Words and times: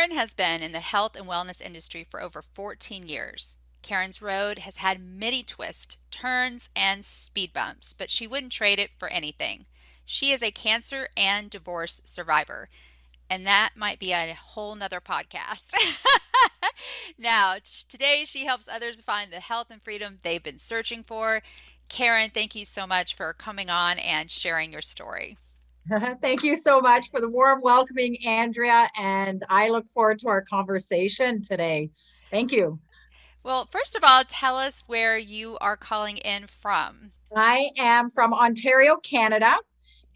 Karen 0.00 0.16
has 0.16 0.32
been 0.32 0.62
in 0.62 0.72
the 0.72 0.80
health 0.80 1.14
and 1.14 1.26
wellness 1.26 1.60
industry 1.60 2.06
for 2.08 2.22
over 2.22 2.40
14 2.40 3.06
years. 3.06 3.58
Karen's 3.82 4.22
road 4.22 4.60
has 4.60 4.78
had 4.78 4.98
many 4.98 5.42
twists, 5.42 5.98
turns, 6.10 6.70
and 6.74 7.04
speed 7.04 7.52
bumps, 7.52 7.92
but 7.92 8.08
she 8.08 8.26
wouldn't 8.26 8.50
trade 8.50 8.78
it 8.78 8.92
for 8.98 9.08
anything. 9.08 9.66
She 10.06 10.32
is 10.32 10.42
a 10.42 10.50
cancer 10.50 11.08
and 11.18 11.50
divorce 11.50 12.00
survivor, 12.02 12.70
and 13.28 13.46
that 13.46 13.72
might 13.76 13.98
be 13.98 14.12
a 14.12 14.32
whole 14.32 14.74
nother 14.74 15.02
podcast. 15.02 15.74
now, 17.18 17.56
today 17.86 18.22
she 18.24 18.46
helps 18.46 18.70
others 18.70 19.02
find 19.02 19.30
the 19.30 19.40
health 19.40 19.66
and 19.68 19.82
freedom 19.82 20.16
they've 20.22 20.42
been 20.42 20.58
searching 20.58 21.02
for. 21.02 21.42
Karen, 21.90 22.30
thank 22.32 22.54
you 22.54 22.64
so 22.64 22.86
much 22.86 23.14
for 23.14 23.34
coming 23.34 23.68
on 23.68 23.98
and 23.98 24.30
sharing 24.30 24.72
your 24.72 24.80
story. 24.80 25.36
Thank 26.22 26.42
you 26.42 26.56
so 26.56 26.80
much 26.80 27.10
for 27.10 27.20
the 27.20 27.28
warm 27.28 27.60
welcoming, 27.62 28.16
Andrea. 28.26 28.88
And 28.98 29.44
I 29.48 29.68
look 29.70 29.88
forward 29.88 30.18
to 30.20 30.28
our 30.28 30.42
conversation 30.42 31.42
today. 31.42 31.90
Thank 32.30 32.52
you. 32.52 32.78
Well, 33.42 33.66
first 33.70 33.96
of 33.96 34.04
all, 34.04 34.22
tell 34.26 34.56
us 34.58 34.84
where 34.86 35.16
you 35.16 35.56
are 35.60 35.76
calling 35.76 36.18
in 36.18 36.46
from. 36.46 37.12
I 37.34 37.70
am 37.78 38.10
from 38.10 38.34
Ontario, 38.34 38.96
Canada. 38.96 39.56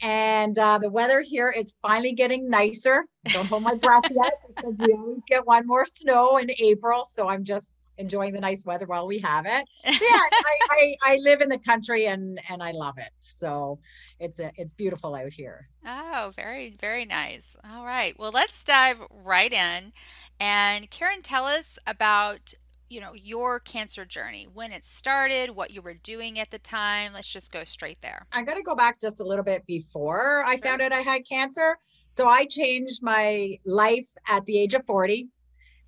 And 0.02 0.58
uh, 0.58 0.78
the 0.78 0.90
weather 0.90 1.20
here 1.20 1.50
is 1.50 1.74
finally 1.80 2.12
getting 2.12 2.50
nicer. 2.50 3.06
Don't 3.26 3.46
hold 3.46 3.62
my 3.62 3.74
breath 3.74 4.04
yet 4.10 4.34
because 4.46 4.74
we 4.78 4.92
always 4.92 5.22
get 5.28 5.46
one 5.46 5.66
more 5.66 5.86
snow 5.86 6.36
in 6.36 6.50
April. 6.58 7.04
So 7.06 7.28
I'm 7.28 7.44
just 7.44 7.72
enjoying 7.98 8.32
the 8.32 8.40
nice 8.40 8.64
weather 8.64 8.86
while 8.86 9.06
we 9.06 9.18
have 9.20 9.46
it. 9.46 9.64
So 9.94 10.04
yeah, 10.04 10.18
I, 10.18 10.58
I, 10.70 10.94
I, 11.12 11.16
live 11.18 11.40
in 11.40 11.48
the 11.48 11.58
country 11.58 12.06
and 12.06 12.40
and 12.48 12.62
I 12.62 12.72
love 12.72 12.98
it. 12.98 13.10
So 13.20 13.78
it's 14.18 14.40
a, 14.40 14.50
it's 14.56 14.72
beautiful 14.72 15.14
out 15.14 15.32
here. 15.32 15.68
Oh, 15.86 16.32
very 16.34 16.74
very 16.80 17.04
nice. 17.04 17.56
All 17.70 17.84
right, 17.84 18.18
well 18.18 18.32
let's 18.32 18.64
dive 18.64 19.02
right 19.24 19.52
in. 19.52 19.92
And 20.40 20.90
Karen, 20.90 21.22
tell 21.22 21.44
us 21.44 21.78
about 21.86 22.54
you 22.88 23.00
know 23.00 23.12
your 23.14 23.60
cancer 23.60 24.04
journey 24.04 24.46
when 24.52 24.72
it 24.72 24.84
started 24.84 25.50
what 25.50 25.70
you 25.70 25.80
were 25.82 25.94
doing 25.94 26.38
at 26.38 26.50
the 26.50 26.58
time 26.58 27.12
let's 27.12 27.28
just 27.28 27.50
go 27.50 27.64
straight 27.64 28.00
there 28.02 28.26
i 28.32 28.42
got 28.42 28.54
to 28.54 28.62
go 28.62 28.74
back 28.74 29.00
just 29.00 29.20
a 29.20 29.24
little 29.24 29.44
bit 29.44 29.64
before 29.66 30.44
i 30.46 30.56
found 30.58 30.82
out 30.82 30.92
i 30.92 31.00
had 31.00 31.26
cancer 31.26 31.76
so 32.12 32.28
i 32.28 32.44
changed 32.44 33.02
my 33.02 33.56
life 33.64 34.06
at 34.28 34.44
the 34.44 34.58
age 34.58 34.74
of 34.74 34.84
40 34.84 35.28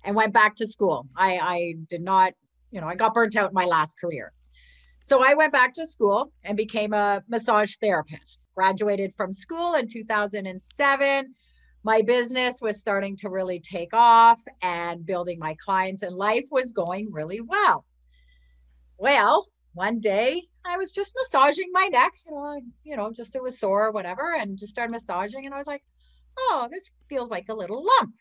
and 0.07 0.15
went 0.15 0.33
back 0.33 0.55
to 0.55 0.65
school. 0.65 1.05
I, 1.17 1.37
I 1.37 1.73
did 1.89 2.01
not, 2.01 2.33
you 2.71 2.79
know, 2.79 2.87
I 2.87 2.95
got 2.95 3.13
burnt 3.13 3.35
out 3.35 3.49
in 3.49 3.53
my 3.53 3.65
last 3.65 3.99
career. 3.99 4.31
So 5.03 5.21
I 5.21 5.33
went 5.33 5.51
back 5.51 5.73
to 5.73 5.85
school 5.85 6.31
and 6.45 6.55
became 6.55 6.93
a 6.93 7.21
massage 7.27 7.75
therapist. 7.75 8.39
Graduated 8.55 9.13
from 9.15 9.33
school 9.33 9.75
in 9.75 9.87
2007. 9.87 11.35
My 11.83 12.01
business 12.01 12.59
was 12.61 12.79
starting 12.79 13.17
to 13.17 13.29
really 13.29 13.59
take 13.59 13.93
off 13.93 14.41
and 14.63 15.05
building 15.05 15.39
my 15.39 15.55
clients, 15.63 16.03
and 16.03 16.15
life 16.15 16.45
was 16.51 16.71
going 16.71 17.11
really 17.11 17.41
well. 17.41 17.85
Well, 18.97 19.47
one 19.73 19.99
day 19.99 20.43
I 20.65 20.77
was 20.77 20.91
just 20.91 21.13
massaging 21.17 21.69
my 21.71 21.87
neck, 21.87 22.13
you 22.25 22.31
know, 22.31 22.61
you 22.83 22.95
know, 22.95 23.11
just 23.11 23.35
it 23.35 23.43
was 23.43 23.59
sore 23.59 23.87
or 23.87 23.91
whatever, 23.91 24.33
and 24.33 24.57
just 24.57 24.71
started 24.71 24.91
massaging, 24.91 25.45
and 25.45 25.53
I 25.53 25.57
was 25.57 25.67
like, 25.67 25.83
oh, 26.39 26.69
this 26.71 26.89
feels 27.09 27.29
like 27.29 27.45
a 27.49 27.53
little 27.53 27.85
lump 27.85 28.15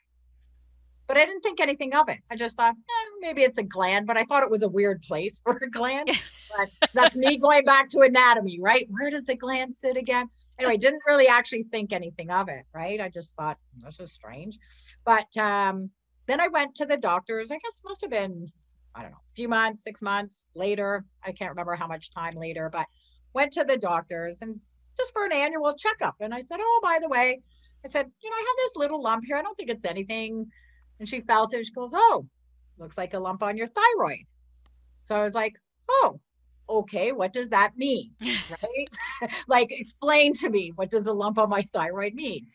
but 1.06 1.16
I 1.16 1.24
didn't 1.24 1.42
think 1.42 1.60
anything 1.60 1.94
of 1.94 2.08
it. 2.08 2.18
I 2.30 2.36
just 2.36 2.56
thought 2.56 2.74
eh, 2.74 3.10
maybe 3.20 3.42
it's 3.42 3.58
a 3.58 3.62
gland, 3.62 4.06
but 4.06 4.16
I 4.16 4.24
thought 4.24 4.42
it 4.42 4.50
was 4.50 4.62
a 4.62 4.68
weird 4.68 5.02
place 5.02 5.40
for 5.44 5.56
a 5.56 5.70
gland. 5.70 6.10
but 6.56 6.68
that's 6.94 7.16
me 7.16 7.38
going 7.38 7.64
back 7.64 7.88
to 7.90 8.00
anatomy, 8.00 8.58
right? 8.60 8.86
Where 8.90 9.10
does 9.10 9.24
the 9.24 9.36
gland 9.36 9.74
sit 9.74 9.96
again? 9.96 10.28
Anyway, 10.58 10.78
didn't 10.78 11.02
really 11.06 11.28
actually 11.28 11.64
think 11.64 11.92
anything 11.92 12.30
of 12.30 12.48
it, 12.48 12.64
right? 12.74 13.00
I 13.00 13.10
just 13.10 13.36
thought 13.36 13.58
this 13.76 14.00
is 14.00 14.12
strange. 14.12 14.58
But 15.04 15.36
um, 15.36 15.90
then 16.26 16.40
I 16.40 16.48
went 16.48 16.74
to 16.76 16.86
the 16.86 16.96
doctors. 16.96 17.50
I 17.50 17.58
guess 17.58 17.82
must 17.84 18.00
have 18.00 18.10
been 18.10 18.46
I 18.96 19.02
don't 19.02 19.10
know, 19.10 19.18
a 19.18 19.34
few 19.34 19.48
months, 19.48 19.84
six 19.84 20.00
months 20.00 20.48
later. 20.54 21.04
I 21.22 21.32
can't 21.32 21.50
remember 21.50 21.74
how 21.74 21.86
much 21.86 22.10
time 22.10 22.34
later, 22.34 22.70
but 22.72 22.86
went 23.34 23.52
to 23.52 23.64
the 23.64 23.76
doctors 23.76 24.40
and 24.40 24.58
just 24.96 25.12
for 25.12 25.24
an 25.24 25.32
annual 25.32 25.74
checkup. 25.74 26.14
And 26.20 26.32
I 26.32 26.40
said, 26.40 26.58
Oh, 26.58 26.80
by 26.82 26.98
the 27.00 27.08
way, 27.08 27.42
I 27.84 27.88
said, 27.88 28.10
you 28.22 28.30
know, 28.30 28.36
I 28.36 28.38
have 28.38 28.56
this 28.56 28.76
little 28.76 29.02
lump 29.02 29.24
here. 29.26 29.36
I 29.36 29.42
don't 29.42 29.56
think 29.56 29.68
it's 29.68 29.84
anything 29.84 30.46
and 30.98 31.08
she 31.08 31.20
felt 31.20 31.54
it. 31.54 31.66
She 31.66 31.72
goes, 31.72 31.92
Oh, 31.94 32.26
looks 32.78 32.98
like 32.98 33.14
a 33.14 33.18
lump 33.18 33.42
on 33.42 33.56
your 33.56 33.68
thyroid. 33.68 34.24
So 35.04 35.16
I 35.16 35.22
was 35.22 35.34
like, 35.34 35.56
Oh, 35.88 36.20
okay, 36.68 37.12
what 37.12 37.32
does 37.32 37.50
that 37.50 37.72
mean? 37.76 38.12
right? 38.50 39.30
like, 39.48 39.68
explain 39.70 40.32
to 40.34 40.50
me, 40.50 40.72
what 40.74 40.90
does 40.90 41.06
a 41.06 41.12
lump 41.12 41.38
on 41.38 41.48
my 41.48 41.62
thyroid 41.72 42.14
mean? 42.14 42.46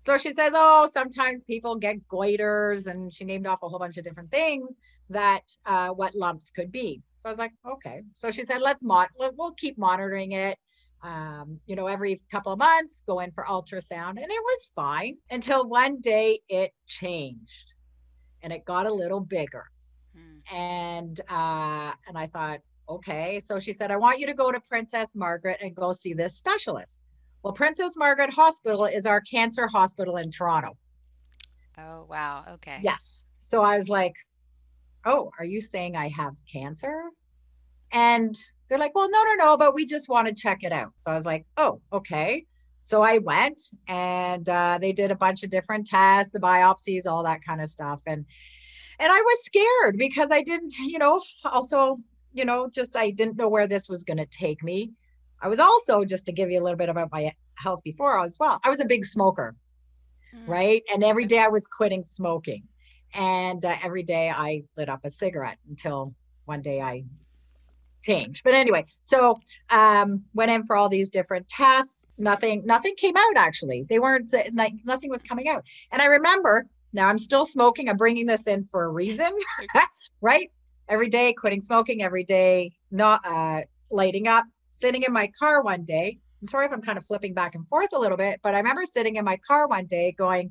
So 0.00 0.16
she 0.16 0.32
says, 0.32 0.52
Oh, 0.54 0.88
sometimes 0.90 1.44
people 1.44 1.76
get 1.76 2.06
goiters. 2.08 2.86
And 2.86 3.12
she 3.12 3.24
named 3.24 3.46
off 3.46 3.62
a 3.62 3.68
whole 3.68 3.78
bunch 3.78 3.98
of 3.98 4.04
different 4.04 4.30
things 4.30 4.76
that 5.10 5.42
uh, 5.64 5.90
what 5.90 6.14
lumps 6.14 6.50
could 6.50 6.70
be. 6.72 7.00
So 7.22 7.28
I 7.28 7.32
was 7.32 7.38
like, 7.38 7.52
Okay. 7.70 8.02
So 8.14 8.30
she 8.30 8.42
said, 8.42 8.62
Let's 8.62 8.82
mod, 8.82 9.08
we'll 9.18 9.52
keep 9.52 9.78
monitoring 9.78 10.32
it 10.32 10.58
um, 11.02 11.60
you 11.66 11.76
know, 11.76 11.86
every 11.86 12.20
couple 12.30 12.52
of 12.52 12.58
months, 12.58 13.02
go 13.06 13.20
in 13.20 13.30
for 13.30 13.44
ultrasound, 13.44 14.10
and 14.10 14.30
it 14.30 14.42
was 14.42 14.70
fine 14.74 15.16
until 15.30 15.68
one 15.68 16.00
day 16.00 16.40
it 16.48 16.72
changed 16.86 17.75
and 18.46 18.52
it 18.52 18.64
got 18.64 18.86
a 18.86 18.92
little 18.92 19.18
bigger. 19.18 19.64
Hmm. 20.16 20.54
And 20.54 21.20
uh, 21.28 21.92
and 22.06 22.16
I 22.16 22.28
thought, 22.32 22.60
okay. 22.88 23.40
So 23.40 23.58
she 23.58 23.72
said, 23.72 23.90
I 23.90 23.96
want 23.96 24.20
you 24.20 24.26
to 24.26 24.34
go 24.34 24.52
to 24.52 24.60
Princess 24.60 25.16
Margaret 25.16 25.58
and 25.60 25.74
go 25.74 25.92
see 25.92 26.14
this 26.14 26.36
specialist. 26.36 27.00
Well, 27.42 27.52
Princess 27.52 27.94
Margaret 27.96 28.30
Hospital 28.30 28.84
is 28.84 29.04
our 29.04 29.20
cancer 29.20 29.66
hospital 29.66 30.16
in 30.18 30.30
Toronto. 30.30 30.76
Oh, 31.76 32.06
wow. 32.08 32.44
Okay. 32.52 32.78
Yes. 32.82 33.24
So 33.36 33.62
I 33.62 33.76
was 33.78 33.88
like, 33.88 34.14
oh, 35.04 35.32
are 35.40 35.44
you 35.44 35.60
saying 35.60 35.96
I 35.96 36.08
have 36.10 36.34
cancer? 36.50 37.02
And 37.90 38.36
they're 38.68 38.78
like, 38.78 38.94
well, 38.94 39.10
no, 39.10 39.24
no, 39.24 39.34
no, 39.34 39.56
but 39.56 39.74
we 39.74 39.84
just 39.86 40.08
want 40.08 40.28
to 40.28 40.34
check 40.34 40.58
it 40.62 40.70
out. 40.70 40.92
So 41.00 41.10
I 41.10 41.14
was 41.16 41.26
like, 41.26 41.46
oh, 41.56 41.80
okay. 41.92 42.46
So 42.86 43.02
I 43.02 43.18
went 43.18 43.60
and 43.88 44.48
uh, 44.48 44.78
they 44.80 44.92
did 44.92 45.10
a 45.10 45.16
bunch 45.16 45.42
of 45.42 45.50
different 45.50 45.88
tests, 45.88 46.30
the 46.32 46.38
biopsies, 46.38 47.04
all 47.04 47.24
that 47.24 47.44
kind 47.44 47.60
of 47.60 47.68
stuff. 47.68 48.00
And 48.06 48.24
and 49.00 49.12
I 49.12 49.20
was 49.20 49.44
scared 49.44 49.98
because 49.98 50.30
I 50.30 50.40
didn't, 50.40 50.72
you 50.78 51.00
know, 51.00 51.20
also, 51.44 51.96
you 52.32 52.44
know, 52.44 52.70
just 52.72 52.94
I 52.94 53.10
didn't 53.10 53.38
know 53.38 53.48
where 53.48 53.66
this 53.66 53.88
was 53.88 54.04
going 54.04 54.18
to 54.18 54.26
take 54.26 54.62
me. 54.62 54.92
I 55.42 55.48
was 55.48 55.58
also 55.58 56.04
just 56.04 56.26
to 56.26 56.32
give 56.32 56.48
you 56.48 56.60
a 56.60 56.62
little 56.62 56.78
bit 56.78 56.88
about 56.88 57.10
my 57.10 57.32
health 57.56 57.82
before 57.82 58.20
as 58.20 58.36
well. 58.38 58.60
I 58.62 58.70
was 58.70 58.78
a 58.78 58.84
big 58.84 59.04
smoker, 59.04 59.56
mm. 60.32 60.46
right? 60.46 60.84
And 60.94 61.02
every 61.02 61.24
day 61.24 61.40
I 61.40 61.48
was 61.48 61.66
quitting 61.66 62.04
smoking, 62.04 62.62
and 63.14 63.64
uh, 63.64 63.74
every 63.82 64.04
day 64.04 64.30
I 64.30 64.62
lit 64.76 64.88
up 64.88 65.00
a 65.02 65.10
cigarette 65.10 65.58
until 65.68 66.14
one 66.44 66.62
day 66.62 66.80
I 66.80 67.02
change. 68.06 68.42
But 68.42 68.54
anyway, 68.54 68.84
so 69.04 69.38
um, 69.70 70.22
went 70.34 70.50
in 70.50 70.64
for 70.64 70.76
all 70.76 70.88
these 70.88 71.10
different 71.10 71.48
tests. 71.48 72.06
Nothing, 72.18 72.62
nothing 72.64 72.94
came 72.96 73.16
out. 73.16 73.36
Actually, 73.36 73.84
they 73.88 73.98
weren't 73.98 74.32
like 74.54 74.74
nothing 74.84 75.10
was 75.10 75.22
coming 75.22 75.48
out. 75.48 75.64
And 75.92 76.00
I 76.00 76.06
remember 76.06 76.66
now 76.92 77.08
I'm 77.08 77.18
still 77.18 77.44
smoking. 77.44 77.88
I'm 77.88 77.96
bringing 77.96 78.26
this 78.26 78.46
in 78.46 78.64
for 78.64 78.84
a 78.84 78.88
reason, 78.88 79.30
right? 80.20 80.50
Every 80.88 81.08
day, 81.08 81.32
quitting 81.32 81.60
smoking. 81.60 82.02
Every 82.02 82.24
day, 82.24 82.72
not 82.90 83.20
uh, 83.26 83.62
lighting 83.90 84.28
up. 84.28 84.44
Sitting 84.70 85.02
in 85.02 85.12
my 85.12 85.30
car 85.38 85.62
one 85.62 85.84
day. 85.84 86.18
I'm 86.40 86.46
sorry 86.46 86.66
if 86.66 86.72
I'm 86.72 86.82
kind 86.82 86.98
of 86.98 87.04
flipping 87.04 87.32
back 87.32 87.54
and 87.54 87.66
forth 87.66 87.88
a 87.94 87.98
little 87.98 88.18
bit, 88.18 88.40
but 88.42 88.54
I 88.54 88.58
remember 88.58 88.84
sitting 88.84 89.16
in 89.16 89.24
my 89.24 89.38
car 89.38 89.66
one 89.66 89.86
day 89.86 90.14
going, 90.18 90.50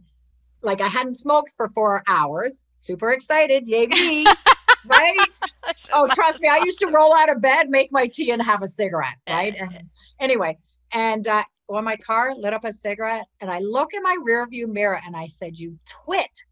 like 0.64 0.82
I 0.82 0.88
hadn't 0.88 1.14
smoked 1.14 1.54
for 1.56 1.70
four 1.70 2.02
hours, 2.08 2.66
super 2.74 3.12
excited, 3.12 3.68
yay 3.68 3.86
me. 3.86 4.26
right? 4.88 5.40
oh, 5.94 6.08
trust 6.14 6.42
me, 6.42 6.48
I 6.48 6.62
used 6.64 6.80
to 6.80 6.88
roll 6.88 7.16
out 7.16 7.30
of 7.30 7.42
bed, 7.42 7.70
make 7.70 7.92
my 7.92 8.08
tea, 8.08 8.32
and 8.32 8.42
have 8.42 8.62
a 8.62 8.68
cigarette, 8.68 9.18
right? 9.28 9.56
And 9.60 9.90
anyway, 10.20 10.58
and 10.94 11.28
uh, 11.28 11.44
go 11.68 11.78
in 11.78 11.86
my 11.86 11.98
car, 11.98 12.34
lit 12.36 12.54
up 12.54 12.66
a 12.66 12.74
cigarette, 12.74 13.26
and 13.42 13.50
I 13.50 13.60
look 13.60 13.94
in 13.94 14.04
my 14.04 14.18
rear 14.24 14.46
view 14.48 14.68
mirror 14.68 15.00
and 15.06 15.16
I 15.16 15.28
said, 15.28 15.58
You 15.58 15.78
twit. 15.86 16.46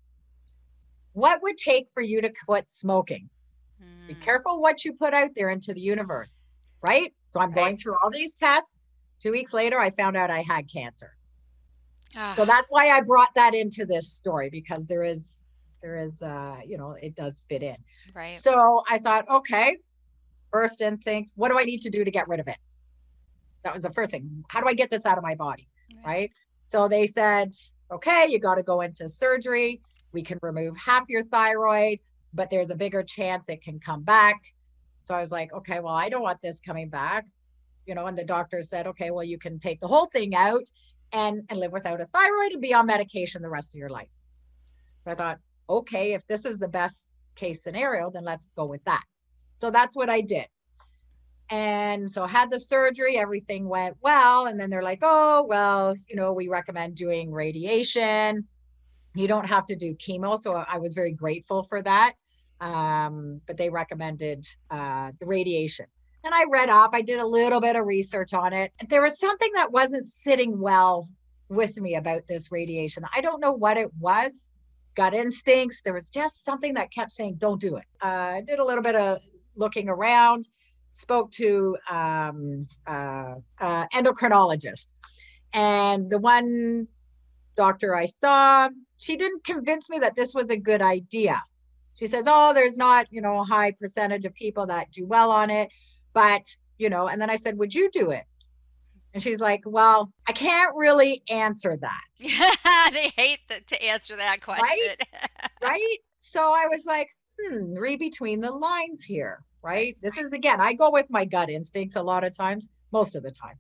What 1.13 1.41
would 1.43 1.57
take 1.57 1.87
for 1.93 2.01
you 2.01 2.21
to 2.21 2.31
quit 2.45 2.67
smoking? 2.67 3.29
Hmm. 3.79 4.07
Be 4.07 4.15
careful 4.15 4.61
what 4.61 4.83
you 4.83 4.93
put 4.93 5.13
out 5.13 5.29
there 5.35 5.49
into 5.49 5.73
the 5.73 5.81
universe, 5.81 6.37
right? 6.81 7.13
So 7.29 7.39
I'm 7.39 7.51
going 7.51 7.77
through 7.77 7.97
all 8.01 8.09
these 8.09 8.33
tests. 8.33 8.79
Two 9.19 9.31
weeks 9.31 9.53
later, 9.53 9.79
I 9.79 9.91
found 9.91 10.17
out 10.17 10.31
I 10.31 10.41
had 10.41 10.71
cancer. 10.71 11.15
So 12.35 12.45
that's 12.45 12.69
why 12.69 12.89
I 12.89 13.01
brought 13.01 13.33
that 13.35 13.55
into 13.55 13.85
this 13.85 14.11
story 14.11 14.49
because 14.49 14.85
there 14.85 15.03
is 15.03 15.41
there 15.83 15.97
is 15.97 16.21
uh 16.23 16.55
you 16.65 16.77
know 16.77 16.95
it 16.99 17.13
does 17.13 17.43
fit 17.47 17.61
in. 17.61 17.75
Right. 18.15 18.39
so 18.39 18.81
i 18.89 18.97
thought 18.97 19.29
okay 19.29 19.77
first 20.51 20.81
instincts 20.81 21.31
what 21.35 21.49
do 21.49 21.59
i 21.59 21.63
need 21.63 21.81
to 21.81 21.89
do 21.89 22.03
to 22.03 22.09
get 22.09 22.27
rid 22.27 22.39
of 22.39 22.47
it? 22.47 22.57
That 23.63 23.73
was 23.73 23.83
the 23.83 23.93
first 23.93 24.11
thing. 24.11 24.43
How 24.47 24.61
do 24.61 24.67
i 24.67 24.73
get 24.73 24.89
this 24.89 25.05
out 25.05 25.17
of 25.17 25.23
my 25.23 25.35
body? 25.35 25.67
Right. 26.03 26.31
So 26.65 26.87
they 26.87 27.05
said 27.05 27.53
okay 27.91 28.25
you 28.29 28.39
got 28.39 28.55
to 28.55 28.63
go 28.63 28.81
into 28.81 29.07
surgery. 29.09 29.81
We 30.13 30.23
can 30.23 30.39
remove 30.41 30.75
half 30.77 31.03
your 31.09 31.23
thyroid 31.23 31.99
but 32.33 32.49
there's 32.49 32.71
a 32.71 32.75
bigger 32.75 33.03
chance 33.03 33.47
it 33.49 33.61
can 33.61 33.79
come 33.79 34.01
back. 34.01 34.41
So 35.03 35.13
i 35.13 35.19
was 35.19 35.31
like 35.31 35.53
okay 35.53 35.81
well 35.81 35.93
i 35.93 36.07
don't 36.09 36.23
want 36.23 36.41
this 36.41 36.59
coming 36.59 36.89
back. 36.89 37.25
You 37.85 37.95
know 37.95 38.05
and 38.05 38.17
the 38.17 38.23
doctor 38.23 38.61
said 38.61 38.87
okay 38.87 39.11
well 39.11 39.25
you 39.25 39.37
can 39.37 39.59
take 39.59 39.81
the 39.81 39.87
whole 39.87 40.05
thing 40.05 40.33
out 40.33 40.63
and 41.11 41.43
and 41.49 41.59
live 41.59 41.73
without 41.73 41.99
a 41.99 42.05
thyroid 42.05 42.53
and 42.53 42.61
be 42.61 42.73
on 42.73 42.85
medication 42.85 43.41
the 43.41 43.49
rest 43.49 43.73
of 43.73 43.79
your 43.79 43.89
life. 43.89 44.07
So 45.03 45.11
i 45.11 45.15
thought 45.15 45.39
okay 45.69 46.13
if 46.13 46.25
this 46.27 46.45
is 46.45 46.57
the 46.57 46.67
best 46.67 47.09
case 47.35 47.63
scenario 47.63 48.09
then 48.11 48.23
let's 48.23 48.47
go 48.55 48.65
with 48.65 48.83
that 48.85 49.03
so 49.57 49.71
that's 49.71 49.95
what 49.95 50.09
i 50.09 50.21
did 50.21 50.45
and 51.49 52.09
so 52.09 52.23
I 52.23 52.27
had 52.27 52.49
the 52.49 52.59
surgery 52.59 53.17
everything 53.17 53.67
went 53.67 53.97
well 54.01 54.47
and 54.47 54.59
then 54.59 54.69
they're 54.69 54.83
like 54.83 54.99
oh 55.01 55.45
well 55.47 55.95
you 56.07 56.15
know 56.15 56.33
we 56.33 56.47
recommend 56.47 56.95
doing 56.95 57.31
radiation 57.31 58.47
you 59.15 59.27
don't 59.27 59.45
have 59.45 59.65
to 59.67 59.75
do 59.75 59.95
chemo 59.95 60.39
so 60.39 60.53
i 60.53 60.77
was 60.77 60.93
very 60.93 61.11
grateful 61.11 61.63
for 61.63 61.81
that 61.81 62.13
um, 62.61 63.41
but 63.45 63.57
they 63.57 63.69
recommended 63.69 64.45
uh, 64.71 65.11
the 65.19 65.25
radiation 65.25 65.85
and 66.23 66.33
I 66.33 66.45
read 66.49 66.69
up. 66.69 66.91
I 66.93 67.01
did 67.01 67.19
a 67.19 67.25
little 67.25 67.59
bit 67.59 67.75
of 67.75 67.85
research 67.85 68.33
on 68.33 68.53
it. 68.53 68.71
There 68.87 69.01
was 69.01 69.19
something 69.19 69.51
that 69.55 69.71
wasn't 69.71 70.07
sitting 70.07 70.59
well 70.59 71.09
with 71.49 71.77
me 71.79 71.95
about 71.95 72.27
this 72.27 72.51
radiation. 72.51 73.03
I 73.13 73.21
don't 73.21 73.41
know 73.41 73.53
what 73.53 73.77
it 73.77 73.89
was. 73.99 74.31
Gut 74.95 75.13
instincts. 75.13 75.81
There 75.81 75.93
was 75.93 76.09
just 76.09 76.45
something 76.45 76.73
that 76.75 76.91
kept 76.91 77.11
saying, 77.11 77.35
"Don't 77.35 77.59
do 77.59 77.77
it." 77.77 77.85
Uh, 78.01 78.37
I 78.37 78.41
did 78.41 78.59
a 78.59 78.65
little 78.65 78.83
bit 78.83 78.95
of 78.95 79.19
looking 79.55 79.89
around. 79.89 80.47
Spoke 80.91 81.31
to 81.31 81.75
um, 81.89 82.67
uh, 82.85 83.35
uh, 83.59 83.87
endocrinologist, 83.87 84.87
and 85.53 86.09
the 86.09 86.19
one 86.19 86.87
doctor 87.55 87.95
I 87.95 88.05
saw, 88.05 88.69
she 88.97 89.15
didn't 89.15 89.43
convince 89.43 89.89
me 89.89 89.99
that 89.99 90.15
this 90.15 90.33
was 90.33 90.49
a 90.49 90.57
good 90.57 90.81
idea. 90.81 91.41
She 91.95 92.07
says, 92.07 92.25
"Oh, 92.27 92.53
there's 92.53 92.77
not, 92.77 93.07
you 93.11 93.21
know, 93.21 93.39
a 93.39 93.43
high 93.43 93.71
percentage 93.71 94.25
of 94.25 94.33
people 94.35 94.67
that 94.67 94.91
do 94.91 95.05
well 95.05 95.31
on 95.31 95.49
it." 95.49 95.69
but 96.13 96.43
you 96.77 96.89
know 96.89 97.07
and 97.07 97.21
then 97.21 97.29
i 97.29 97.35
said 97.35 97.57
would 97.57 97.73
you 97.73 97.89
do 97.91 98.11
it 98.11 98.23
and 99.13 99.21
she's 99.21 99.39
like 99.39 99.61
well 99.65 100.11
i 100.27 100.31
can't 100.31 100.73
really 100.75 101.21
answer 101.29 101.77
that 101.77 102.01
they 102.93 103.09
hate 103.15 103.39
the, 103.47 103.61
to 103.67 103.83
answer 103.83 104.15
that 104.15 104.41
question. 104.41 104.63
Right? 104.63 105.29
right 105.61 105.97
so 106.19 106.41
i 106.41 106.67
was 106.67 106.83
like 106.85 107.07
hmm 107.39 107.73
read 107.77 107.99
between 107.99 108.41
the 108.41 108.51
lines 108.51 109.03
here 109.03 109.43
right 109.61 109.97
this 110.01 110.17
is 110.17 110.33
again 110.33 110.59
i 110.59 110.73
go 110.73 110.91
with 110.91 111.07
my 111.09 111.25
gut 111.25 111.49
instincts 111.49 111.95
a 111.95 112.03
lot 112.03 112.23
of 112.23 112.35
times 112.35 112.69
most 112.91 113.15
of 113.15 113.23
the 113.23 113.31
time 113.31 113.55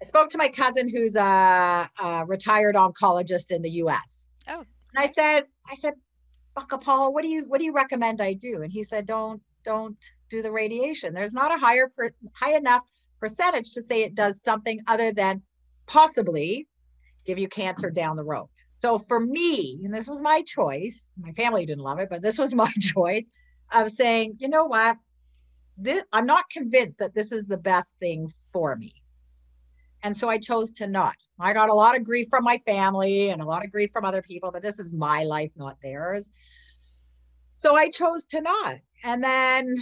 i 0.00 0.04
spoke 0.04 0.28
to 0.30 0.38
my 0.38 0.48
cousin 0.48 0.88
who's 0.88 1.16
a, 1.16 1.88
a 2.02 2.24
retired 2.26 2.74
oncologist 2.74 3.50
in 3.50 3.62
the 3.62 3.70
us 3.70 4.26
Oh, 4.48 4.58
and 4.58 4.66
i 4.96 5.06
said 5.06 5.44
i 5.70 5.74
said 5.74 5.94
Uncle 6.56 6.78
Paul, 6.78 7.14
what 7.14 7.22
do 7.22 7.28
you 7.28 7.44
what 7.48 7.60
do 7.60 7.64
you 7.64 7.72
recommend 7.72 8.20
I 8.20 8.34
do? 8.34 8.62
And 8.62 8.70
he 8.70 8.84
said, 8.84 9.06
don't 9.06 9.40
don't 9.64 9.96
do 10.28 10.42
the 10.42 10.50
radiation. 10.50 11.14
There's 11.14 11.34
not 11.34 11.54
a 11.54 11.58
higher 11.58 11.88
per, 11.96 12.10
high 12.34 12.56
enough 12.56 12.82
percentage 13.22 13.70
to 13.70 13.82
say 13.82 14.02
it 14.02 14.16
does 14.16 14.42
something 14.42 14.80
other 14.88 15.12
than 15.12 15.40
possibly 15.86 16.66
give 17.24 17.38
you 17.38 17.46
cancer 17.46 17.88
down 17.88 18.16
the 18.16 18.24
road. 18.24 18.48
So 18.74 18.98
for 18.98 19.20
me, 19.20 19.80
and 19.84 19.94
this 19.94 20.08
was 20.08 20.20
my 20.20 20.42
choice, 20.42 21.06
my 21.16 21.30
family 21.32 21.64
didn't 21.64 21.84
love 21.84 22.00
it, 22.00 22.08
but 22.10 22.20
this 22.20 22.36
was 22.36 22.52
my 22.66 22.70
choice 22.80 23.24
of 23.72 23.92
saying, 23.92 24.36
you 24.38 24.48
know 24.48 24.64
what? 24.64 24.96
This, 25.78 26.02
I'm 26.12 26.26
not 26.26 26.50
convinced 26.50 26.98
that 26.98 27.14
this 27.14 27.30
is 27.30 27.46
the 27.46 27.56
best 27.56 27.94
thing 28.00 28.28
for 28.52 28.74
me. 28.74 28.92
And 30.02 30.16
so 30.16 30.28
I 30.28 30.38
chose 30.38 30.72
to 30.72 30.88
not. 30.88 31.14
I 31.38 31.52
got 31.52 31.70
a 31.70 31.74
lot 31.74 31.96
of 31.96 32.02
grief 32.02 32.26
from 32.28 32.42
my 32.42 32.58
family 32.66 33.30
and 33.30 33.40
a 33.40 33.44
lot 33.44 33.64
of 33.64 33.70
grief 33.70 33.90
from 33.92 34.04
other 34.04 34.20
people, 34.20 34.50
but 34.50 34.62
this 34.62 34.80
is 34.80 34.92
my 34.92 35.22
life, 35.22 35.52
not 35.54 35.76
theirs. 35.80 36.28
So 37.52 37.76
I 37.76 37.88
chose 37.88 38.26
to 38.26 38.40
not. 38.40 38.78
And 39.04 39.22
then 39.22 39.76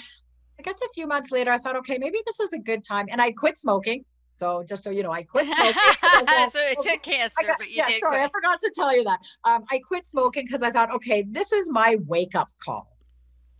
I 0.60 0.62
guess 0.62 0.78
a 0.82 0.88
few 0.92 1.06
months 1.06 1.30
later, 1.30 1.50
I 1.50 1.56
thought, 1.56 1.74
okay, 1.76 1.96
maybe 1.96 2.18
this 2.26 2.38
is 2.38 2.52
a 2.52 2.58
good 2.58 2.84
time. 2.84 3.06
And 3.10 3.18
I 3.18 3.32
quit 3.32 3.56
smoking. 3.56 4.04
So 4.34 4.62
just 4.68 4.84
so 4.84 4.90
you 4.90 5.02
know, 5.02 5.10
I 5.10 5.22
quit 5.22 5.46
smoking. 5.46 5.72
so 6.50 6.58
it 6.70 6.78
took 6.80 7.02
cancer, 7.02 7.46
got, 7.46 7.58
but 7.58 7.70
you 7.70 7.76
yeah, 7.78 7.86
did. 7.86 8.00
sorry, 8.00 8.18
quit. 8.18 8.26
I 8.26 8.28
forgot 8.28 8.58
to 8.60 8.70
tell 8.74 8.94
you 8.94 9.02
that. 9.04 9.20
Um, 9.44 9.64
I 9.70 9.78
quit 9.78 10.04
smoking 10.04 10.44
because 10.44 10.60
I 10.60 10.70
thought, 10.70 10.90
okay, 10.90 11.24
this 11.30 11.50
is 11.52 11.70
my 11.70 11.96
wake 12.06 12.34
up 12.34 12.48
call. 12.62 12.94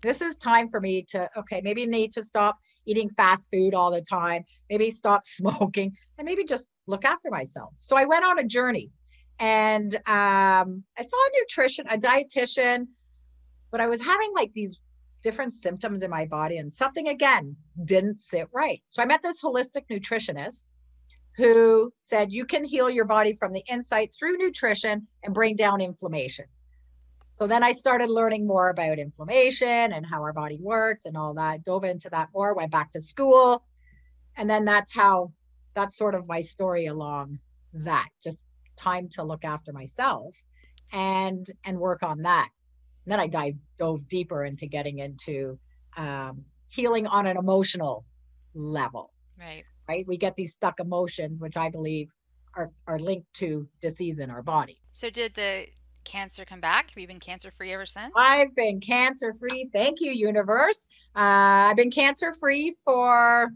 This 0.02 0.20
is 0.20 0.36
time 0.36 0.68
for 0.68 0.78
me 0.78 1.02
to, 1.08 1.26
okay, 1.38 1.62
maybe 1.64 1.86
need 1.86 2.12
to 2.12 2.22
stop 2.22 2.58
eating 2.84 3.08
fast 3.08 3.48
food 3.50 3.74
all 3.74 3.90
the 3.90 4.02
time, 4.02 4.44
maybe 4.68 4.90
stop 4.90 5.22
smoking, 5.24 5.96
and 6.18 6.26
maybe 6.26 6.44
just 6.44 6.68
look 6.86 7.06
after 7.06 7.30
myself. 7.30 7.72
So 7.78 7.96
I 7.96 8.04
went 8.04 8.26
on 8.26 8.38
a 8.38 8.44
journey 8.44 8.90
and 9.38 9.94
um, 10.06 10.84
I 10.98 11.02
saw 11.02 11.16
a 11.16 11.30
nutrition, 11.40 11.86
a 11.88 11.96
dietitian, 11.96 12.88
but 13.70 13.80
I 13.80 13.86
was 13.86 14.04
having 14.04 14.32
like 14.34 14.52
these 14.52 14.78
different 15.22 15.52
symptoms 15.54 16.02
in 16.02 16.10
my 16.10 16.26
body 16.26 16.58
and 16.58 16.74
something 16.74 17.08
again 17.08 17.56
didn't 17.84 18.16
sit 18.16 18.48
right. 18.52 18.82
So 18.86 19.02
I 19.02 19.06
met 19.06 19.22
this 19.22 19.42
holistic 19.42 19.84
nutritionist 19.90 20.64
who 21.36 21.92
said 21.98 22.32
you 22.32 22.44
can 22.44 22.64
heal 22.64 22.90
your 22.90 23.04
body 23.04 23.34
from 23.34 23.52
the 23.52 23.62
inside 23.68 24.10
through 24.12 24.36
nutrition 24.36 25.06
and 25.22 25.34
bring 25.34 25.56
down 25.56 25.80
inflammation. 25.80 26.46
So 27.32 27.46
then 27.46 27.62
I 27.62 27.72
started 27.72 28.10
learning 28.10 28.46
more 28.46 28.70
about 28.70 28.98
inflammation 28.98 29.92
and 29.92 30.04
how 30.04 30.20
our 30.20 30.32
body 30.32 30.58
works 30.60 31.06
and 31.06 31.16
all 31.16 31.32
that. 31.34 31.64
Dove 31.64 31.84
into 31.84 32.10
that 32.10 32.28
more, 32.34 32.54
went 32.54 32.72
back 32.72 32.90
to 32.92 33.00
school. 33.00 33.64
And 34.36 34.48
then 34.50 34.64
that's 34.64 34.94
how 34.94 35.32
that's 35.74 35.96
sort 35.96 36.14
of 36.14 36.26
my 36.26 36.40
story 36.40 36.86
along 36.86 37.38
that. 37.72 38.08
Just 38.22 38.44
time 38.76 39.08
to 39.10 39.22
look 39.22 39.44
after 39.44 39.72
myself 39.72 40.34
and 40.92 41.46
and 41.64 41.78
work 41.78 42.02
on 42.02 42.22
that. 42.22 42.50
And 43.10 43.18
then 43.18 43.24
I 43.24 43.26
dive 43.26 43.56
dove 43.76 44.06
deeper 44.06 44.44
into 44.44 44.66
getting 44.66 45.00
into 45.00 45.58
um, 45.96 46.44
healing 46.68 47.08
on 47.08 47.26
an 47.26 47.36
emotional 47.36 48.04
level 48.54 49.10
Right. 49.36 49.64
right? 49.88 50.06
We 50.06 50.16
get 50.16 50.36
these 50.36 50.54
stuck 50.54 50.78
emotions, 50.78 51.40
which 51.40 51.56
I 51.56 51.70
believe 51.70 52.12
are, 52.56 52.70
are 52.86 53.00
linked 53.00 53.32
to 53.34 53.66
disease 53.82 54.20
in 54.20 54.30
our 54.30 54.42
body. 54.42 54.78
So 54.92 55.10
did 55.10 55.34
the 55.34 55.66
cancer 56.04 56.44
come 56.44 56.60
back? 56.60 56.90
Have 56.90 56.98
you 56.98 57.08
been 57.08 57.18
cancer 57.18 57.50
free 57.50 57.72
ever 57.72 57.84
since? 57.84 58.12
I've 58.14 58.54
been 58.54 58.78
cancer 58.80 59.32
free. 59.32 59.68
Thank 59.72 60.00
you, 60.00 60.12
universe. 60.12 60.86
Uh, 61.16 61.70
I've 61.70 61.76
been 61.76 61.90
cancer 61.90 62.32
free 62.32 62.76
for, 62.84 63.50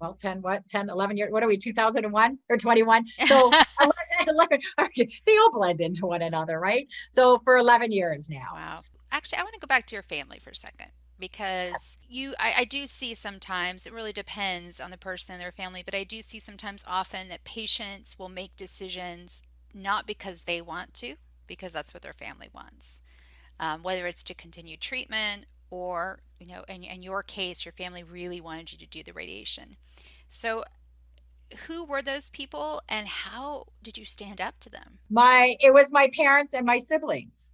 well, 0.00 0.16
10, 0.20 0.42
what, 0.42 0.68
10, 0.68 0.90
11 0.90 1.16
years. 1.16 1.30
What 1.30 1.42
are 1.42 1.46
we, 1.46 1.56
2001 1.56 2.38
or 2.48 2.56
21? 2.56 3.06
So 3.26 3.52
11, 3.80 3.94
11 4.28 4.60
okay, 4.82 5.08
they 5.24 5.36
all 5.38 5.50
blend 5.52 5.80
into 5.80 6.06
one 6.06 6.22
another, 6.22 6.60
right? 6.60 6.86
So 7.10 7.38
for 7.38 7.56
11 7.56 7.92
years 7.92 8.28
now. 8.28 8.48
Wow. 8.52 8.80
Actually, 9.12 9.38
I 9.38 9.42
want 9.42 9.54
to 9.54 9.60
go 9.60 9.66
back 9.66 9.86
to 9.86 9.94
your 9.94 10.02
family 10.02 10.38
for 10.38 10.50
a 10.50 10.54
second 10.54 10.90
because 11.18 11.96
you, 12.06 12.34
I, 12.38 12.54
I 12.58 12.64
do 12.64 12.86
see 12.86 13.14
sometimes, 13.14 13.86
it 13.86 13.92
really 13.92 14.12
depends 14.12 14.80
on 14.80 14.90
the 14.90 14.98
person 14.98 15.34
and 15.34 15.42
their 15.42 15.52
family, 15.52 15.82
but 15.84 15.94
I 15.94 16.04
do 16.04 16.20
see 16.20 16.38
sometimes 16.38 16.84
often 16.86 17.28
that 17.28 17.44
patients 17.44 18.18
will 18.18 18.28
make 18.28 18.56
decisions 18.56 19.42
not 19.72 20.06
because 20.06 20.42
they 20.42 20.60
want 20.60 20.92
to, 20.94 21.14
because 21.46 21.72
that's 21.72 21.94
what 21.94 22.02
their 22.02 22.12
family 22.12 22.48
wants. 22.52 23.02
Um, 23.58 23.82
whether 23.82 24.06
it's 24.06 24.22
to 24.24 24.34
continue 24.34 24.76
treatment 24.76 25.46
or, 25.70 26.20
you 26.40 26.46
know, 26.46 26.62
in, 26.68 26.82
in 26.84 27.02
your 27.02 27.22
case, 27.22 27.64
your 27.64 27.72
family 27.72 28.02
really 28.02 28.40
wanted 28.40 28.72
you 28.72 28.78
to 28.78 28.86
do 28.86 29.02
the 29.02 29.12
radiation. 29.12 29.76
So, 30.28 30.64
who 31.66 31.84
were 31.84 32.02
those 32.02 32.28
people 32.30 32.82
and 32.88 33.06
how 33.06 33.66
did 33.82 33.96
you 33.96 34.04
stand 34.04 34.40
up 34.40 34.58
to 34.60 34.68
them? 34.70 34.98
my 35.10 35.54
it 35.60 35.72
was 35.72 35.92
my 35.92 36.08
parents 36.16 36.54
and 36.54 36.66
my 36.66 36.78
siblings 36.78 37.52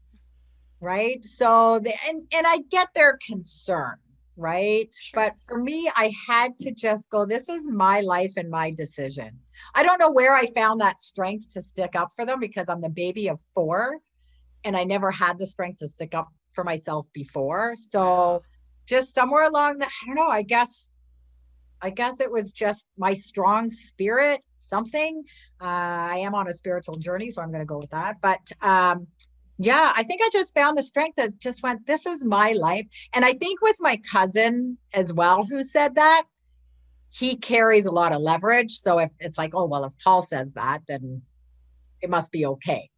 right 0.81 1.23
so 1.25 1.79
the 1.79 1.93
and 2.09 2.23
and 2.33 2.47
i 2.47 2.59
get 2.71 2.89
their 2.95 3.19
concern 3.27 3.97
right 4.37 4.89
Sure. 4.95 5.23
but 5.27 5.35
for 5.47 5.59
me 5.59 5.91
i 5.95 6.11
had 6.27 6.59
to 6.61 6.71
just 6.73 7.11
go 7.11 7.27
this 7.27 7.51
is 7.51 7.69
my 7.69 8.01
life 8.01 8.33
and 8.39 8.49
my 8.51 8.71
decision 8.71 9.39
i 9.75 9.83
don't 9.83 9.99
know 9.99 10.11
where 10.11 10.35
i 10.35 10.47
found 10.57 10.81
that 10.81 11.01
strength 11.03 11.51
to 11.53 11.61
stick 11.61 11.95
up 11.95 12.09
for 12.17 12.25
them 12.25 12.41
because 12.41 12.71
i'm 12.71 12.81
the 12.81 12.89
baby 12.89 13.29
of 13.29 13.39
four 13.55 13.99
and 14.65 14.75
i 14.75 14.85
never 14.85 15.11
had 15.11 15.39
the 15.39 15.47
strength 15.47 15.81
to 15.81 15.89
stick 15.89 16.15
up 16.15 16.29
for 16.53 16.65
myself 16.65 17.07
before. 17.13 17.75
So 17.77 18.43
just 18.87 19.15
somewhere 19.15 19.45
along 19.45 19.79
the 19.79 19.87
i 19.87 20.07
don't 20.07 20.17
know 20.17 20.29
i 20.29 20.43
guess 20.43 20.91
i 21.81 21.91
guess 21.91 22.21
it 22.21 22.31
was 22.31 22.53
just 22.53 22.89
my 22.99 23.15
strong 23.15 23.71
spirit 23.71 24.41
something. 24.59 25.23
Uh, 25.61 26.15
i 26.15 26.17
am 26.19 26.35
on 26.35 26.49
a 26.49 26.53
spiritual 26.53 26.95
journey 26.95 27.31
so 27.31 27.43
i'm 27.43 27.49
going 27.49 27.61
to 27.61 27.67
go 27.67 27.79
with 27.79 27.91
that. 27.91 28.17
But 28.21 28.41
um 28.61 29.07
yeah 29.59 29.93
i 29.95 30.03
think 30.03 30.21
i 30.23 30.29
just 30.33 30.55
found 30.55 30.77
the 30.77 30.83
strength 30.83 31.17
that 31.17 31.39
just 31.39 31.63
went 31.63 31.87
this 31.87 32.07
is 32.07 32.25
my 32.25 32.53
life. 32.53 32.87
And 33.15 33.25
i 33.25 33.33
think 33.33 33.61
with 33.61 33.77
my 33.81 33.99
cousin 34.11 34.79
as 34.95 35.13
well 35.13 35.45
who 35.45 35.63
said 35.63 35.95
that 35.95 36.25
he 37.11 37.37
carries 37.37 37.85
a 37.85 37.93
lot 37.93 38.13
of 38.13 38.23
leverage. 38.23 38.73
So 38.73 38.99
if 38.99 39.11
it's 39.21 39.39
like 39.39 39.53
oh 39.55 39.67
well 39.67 39.85
if 39.85 39.93
paul 40.03 40.23
says 40.23 40.53
that 40.53 40.83
then 40.89 41.23
it 42.01 42.11
must 42.11 42.33
be 42.33 42.47
okay. 42.47 42.89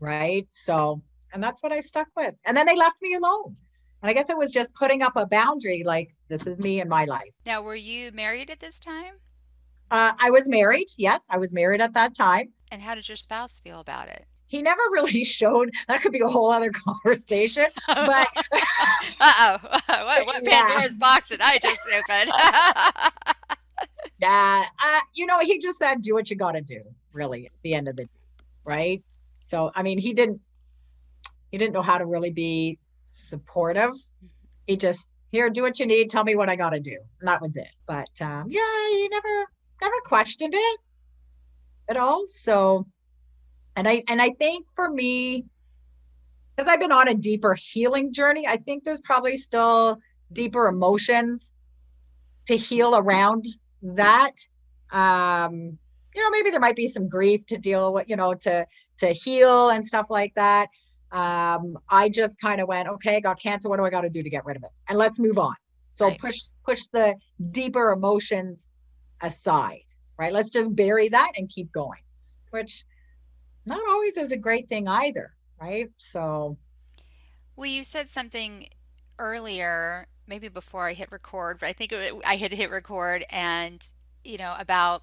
Right? 0.00 0.46
So 0.50 1.02
And 1.32 1.42
that's 1.42 1.62
what 1.62 1.72
I 1.72 1.80
stuck 1.80 2.08
with. 2.16 2.34
And 2.44 2.56
then 2.56 2.66
they 2.66 2.76
left 2.76 2.96
me 3.02 3.14
alone. 3.14 3.54
And 4.02 4.10
I 4.10 4.12
guess 4.12 4.30
it 4.30 4.38
was 4.38 4.52
just 4.52 4.74
putting 4.74 5.02
up 5.02 5.16
a 5.16 5.26
boundary 5.26 5.82
like, 5.84 6.14
this 6.28 6.46
is 6.46 6.60
me 6.60 6.80
and 6.80 6.88
my 6.88 7.04
life. 7.04 7.30
Now, 7.46 7.62
were 7.62 7.74
you 7.74 8.12
married 8.12 8.50
at 8.50 8.60
this 8.60 8.78
time? 8.78 9.14
Uh, 9.90 10.12
I 10.18 10.30
was 10.30 10.48
married. 10.48 10.88
Yes, 10.96 11.24
I 11.30 11.38
was 11.38 11.52
married 11.52 11.80
at 11.80 11.94
that 11.94 12.14
time. 12.14 12.52
And 12.70 12.82
how 12.82 12.94
did 12.94 13.08
your 13.08 13.16
spouse 13.16 13.58
feel 13.58 13.80
about 13.80 14.08
it? 14.08 14.26
He 14.46 14.62
never 14.62 14.80
really 14.92 15.24
showed. 15.24 15.70
That 15.88 16.02
could 16.02 16.12
be 16.12 16.20
a 16.20 16.28
whole 16.28 16.50
other 16.50 16.70
conversation. 17.04 17.66
But 17.86 18.28
uh 19.20 19.58
oh, 19.62 19.78
what, 19.88 20.26
what 20.26 20.44
Pandora's 20.44 20.94
yeah. 20.94 20.98
box 20.98 21.28
did 21.28 21.40
I 21.40 21.58
just 21.58 21.80
open? 21.86 22.32
yeah, 24.20 24.64
uh, 24.82 25.00
you 25.14 25.26
know, 25.26 25.40
he 25.40 25.58
just 25.58 25.78
said, 25.78 26.02
"Do 26.02 26.14
what 26.14 26.30
you 26.30 26.36
got 26.36 26.52
to 26.52 26.60
do." 26.60 26.80
Really, 27.12 27.46
at 27.46 27.52
the 27.62 27.74
end 27.74 27.88
of 27.88 27.96
the 27.96 28.04
day, 28.04 28.10
right? 28.64 29.02
So, 29.46 29.70
I 29.74 29.82
mean, 29.82 29.98
he 29.98 30.12
didn't. 30.12 30.40
He 31.50 31.58
didn't 31.58 31.72
know 31.72 31.82
how 31.82 31.98
to 31.98 32.06
really 32.06 32.30
be 32.30 32.78
supportive. 33.02 33.92
He 34.66 34.76
just 34.76 35.10
here, 35.30 35.50
do 35.50 35.62
what 35.62 35.78
you 35.78 35.86
need. 35.86 36.08
Tell 36.10 36.24
me 36.24 36.34
what 36.36 36.48
I 36.48 36.56
got 36.56 36.70
to 36.70 36.80
do, 36.80 36.96
and 37.20 37.28
that 37.28 37.40
was 37.40 37.56
it. 37.56 37.68
But 37.86 38.08
um, 38.20 38.46
yeah, 38.48 38.88
he 38.90 39.08
never 39.08 39.44
never 39.80 39.94
questioned 40.04 40.54
it 40.54 40.80
at 41.88 41.96
all. 41.96 42.26
So, 42.28 42.86
and 43.76 43.86
I 43.86 44.02
and 44.08 44.22
I 44.22 44.30
think 44.30 44.66
for 44.74 44.90
me, 44.90 45.44
because 46.56 46.70
I've 46.70 46.80
been 46.80 46.92
on 46.92 47.08
a 47.08 47.14
deeper 47.14 47.54
healing 47.54 48.12
journey, 48.12 48.46
I 48.46 48.56
think 48.56 48.84
there's 48.84 49.02
probably 49.02 49.36
still 49.36 49.98
deeper 50.32 50.66
emotions 50.66 51.52
to 52.46 52.56
heal 52.56 52.96
around 52.96 53.46
that. 53.82 54.34
Um, 54.90 55.78
you 56.14 56.22
know, 56.22 56.30
maybe 56.30 56.50
there 56.50 56.60
might 56.60 56.76
be 56.76 56.88
some 56.88 57.06
grief 57.06 57.44
to 57.46 57.58
deal 57.58 57.92
with, 57.92 58.08
you 58.08 58.16
know, 58.16 58.32
to 58.34 58.66
to 58.98 59.06
heal 59.08 59.68
and 59.68 59.86
stuff 59.86 60.06
like 60.08 60.34
that 60.36 60.68
um, 61.12 61.78
I 61.88 62.08
just 62.08 62.38
kind 62.40 62.60
of 62.60 62.68
went, 62.68 62.88
okay, 62.88 63.20
got 63.20 63.40
cancer. 63.40 63.68
What 63.68 63.78
do 63.78 63.84
I 63.84 63.90
got 63.90 64.02
to 64.02 64.10
do 64.10 64.22
to 64.22 64.30
get 64.30 64.44
rid 64.44 64.56
of 64.56 64.62
it? 64.62 64.70
And 64.88 64.98
let's 64.98 65.18
move 65.18 65.38
on. 65.38 65.54
So 65.94 66.08
right. 66.08 66.18
push 66.18 66.38
push 66.64 66.82
the 66.92 67.14
deeper 67.50 67.90
emotions 67.90 68.68
aside, 69.20 69.84
right? 70.18 70.32
Let's 70.32 70.50
just 70.50 70.74
bury 70.76 71.08
that 71.08 71.32
and 71.36 71.48
keep 71.48 71.72
going, 71.72 72.02
which 72.50 72.84
not 73.66 73.80
always 73.88 74.16
is 74.16 74.30
a 74.30 74.36
great 74.36 74.68
thing 74.68 74.86
either, 74.86 75.34
right? 75.60 75.90
So, 75.96 76.56
well, 77.56 77.66
you 77.66 77.82
said 77.82 78.08
something 78.08 78.68
earlier, 79.18 80.06
maybe 80.26 80.48
before 80.48 80.86
I 80.86 80.92
hit 80.92 81.10
record, 81.10 81.58
but 81.60 81.68
I 81.68 81.72
think 81.72 81.92
it, 81.92 82.14
I 82.24 82.36
had 82.36 82.52
hit 82.52 82.70
record, 82.70 83.24
and 83.30 83.84
you 84.24 84.38
know 84.38 84.54
about 84.58 85.02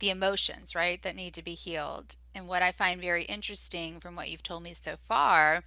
the 0.00 0.10
emotions, 0.10 0.74
right, 0.74 1.00
that 1.02 1.16
need 1.16 1.34
to 1.34 1.42
be 1.42 1.54
healed. 1.54 2.16
And 2.38 2.46
what 2.46 2.62
I 2.62 2.70
find 2.70 3.00
very 3.00 3.24
interesting 3.24 3.98
from 3.98 4.14
what 4.14 4.30
you've 4.30 4.44
told 4.44 4.62
me 4.62 4.72
so 4.72 4.94
far 4.96 5.64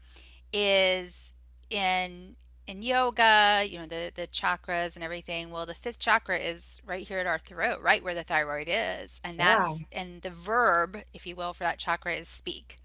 is 0.53 1.33
in 1.69 2.37
in 2.65 2.81
yoga, 2.81 3.65
you 3.67 3.77
know, 3.77 3.85
the 3.85 4.13
the 4.15 4.27
chakras 4.27 4.95
and 4.95 5.03
everything. 5.03 5.51
Well, 5.51 5.65
the 5.65 5.73
fifth 5.73 5.99
chakra 5.99 6.37
is 6.37 6.79
right 6.85 7.05
here 7.05 7.19
at 7.19 7.27
our 7.27 7.39
throat, 7.39 7.81
right 7.81 8.01
where 8.01 8.13
the 8.13 8.23
thyroid 8.23 8.69
is. 8.69 9.19
And 9.21 9.37
that's 9.37 9.83
yeah. 9.91 10.01
and 10.01 10.21
the 10.21 10.29
verb, 10.29 10.99
if 11.13 11.27
you 11.27 11.35
will, 11.35 11.51
for 11.51 11.65
that 11.65 11.77
chakra 11.77 12.13
is 12.13 12.29
speak. 12.29 12.77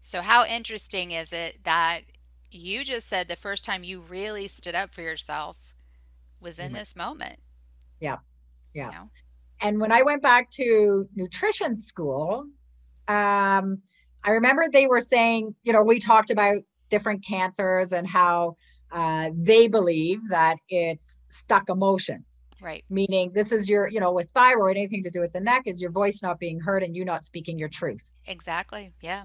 So 0.00 0.20
how 0.20 0.46
interesting 0.46 1.10
is 1.10 1.32
it 1.32 1.64
that 1.64 2.02
you 2.52 2.84
just 2.84 3.08
said 3.08 3.26
the 3.26 3.34
first 3.34 3.64
time 3.64 3.82
you 3.82 3.98
really 3.98 4.46
stood 4.46 4.76
up 4.76 4.92
for 4.92 5.02
yourself 5.02 5.58
was 6.40 6.60
in 6.60 6.66
mm-hmm. 6.66 6.76
this 6.76 6.94
moment? 6.94 7.40
Yeah. 7.98 8.18
Yeah. 8.72 8.86
You 8.86 8.92
know? 8.92 9.10
And 9.60 9.80
when 9.80 9.90
I 9.90 10.02
went 10.02 10.22
back 10.22 10.50
to 10.52 11.08
nutrition 11.16 11.76
school, 11.76 12.46
um, 13.08 13.82
I 14.24 14.30
remember 14.30 14.64
they 14.72 14.86
were 14.86 15.00
saying, 15.00 15.54
you 15.62 15.72
know, 15.72 15.82
we 15.82 15.98
talked 15.98 16.30
about 16.30 16.58
different 16.90 17.24
cancers 17.24 17.92
and 17.92 18.06
how 18.06 18.56
uh, 18.92 19.30
they 19.34 19.68
believe 19.68 20.28
that 20.28 20.56
it's 20.68 21.18
stuck 21.28 21.68
emotions. 21.68 22.40
Right. 22.60 22.84
Meaning, 22.88 23.32
this 23.34 23.50
is 23.50 23.68
your, 23.68 23.88
you 23.88 23.98
know, 23.98 24.12
with 24.12 24.28
thyroid, 24.34 24.76
anything 24.76 25.02
to 25.02 25.10
do 25.10 25.18
with 25.18 25.32
the 25.32 25.40
neck 25.40 25.62
is 25.66 25.82
your 25.82 25.90
voice 25.90 26.22
not 26.22 26.38
being 26.38 26.60
heard 26.60 26.84
and 26.84 26.94
you 26.94 27.04
not 27.04 27.24
speaking 27.24 27.58
your 27.58 27.68
truth. 27.68 28.12
Exactly. 28.28 28.92
Yeah. 29.00 29.24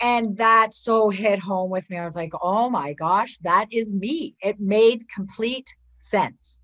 And 0.00 0.36
that 0.38 0.72
so 0.72 1.10
hit 1.10 1.38
home 1.38 1.70
with 1.70 1.90
me. 1.90 1.98
I 1.98 2.04
was 2.04 2.16
like, 2.16 2.32
oh 2.40 2.70
my 2.70 2.94
gosh, 2.94 3.36
that 3.38 3.66
is 3.70 3.92
me. 3.92 4.36
It 4.40 4.58
made 4.58 5.02
complete 5.14 5.68
sense. 5.86 6.58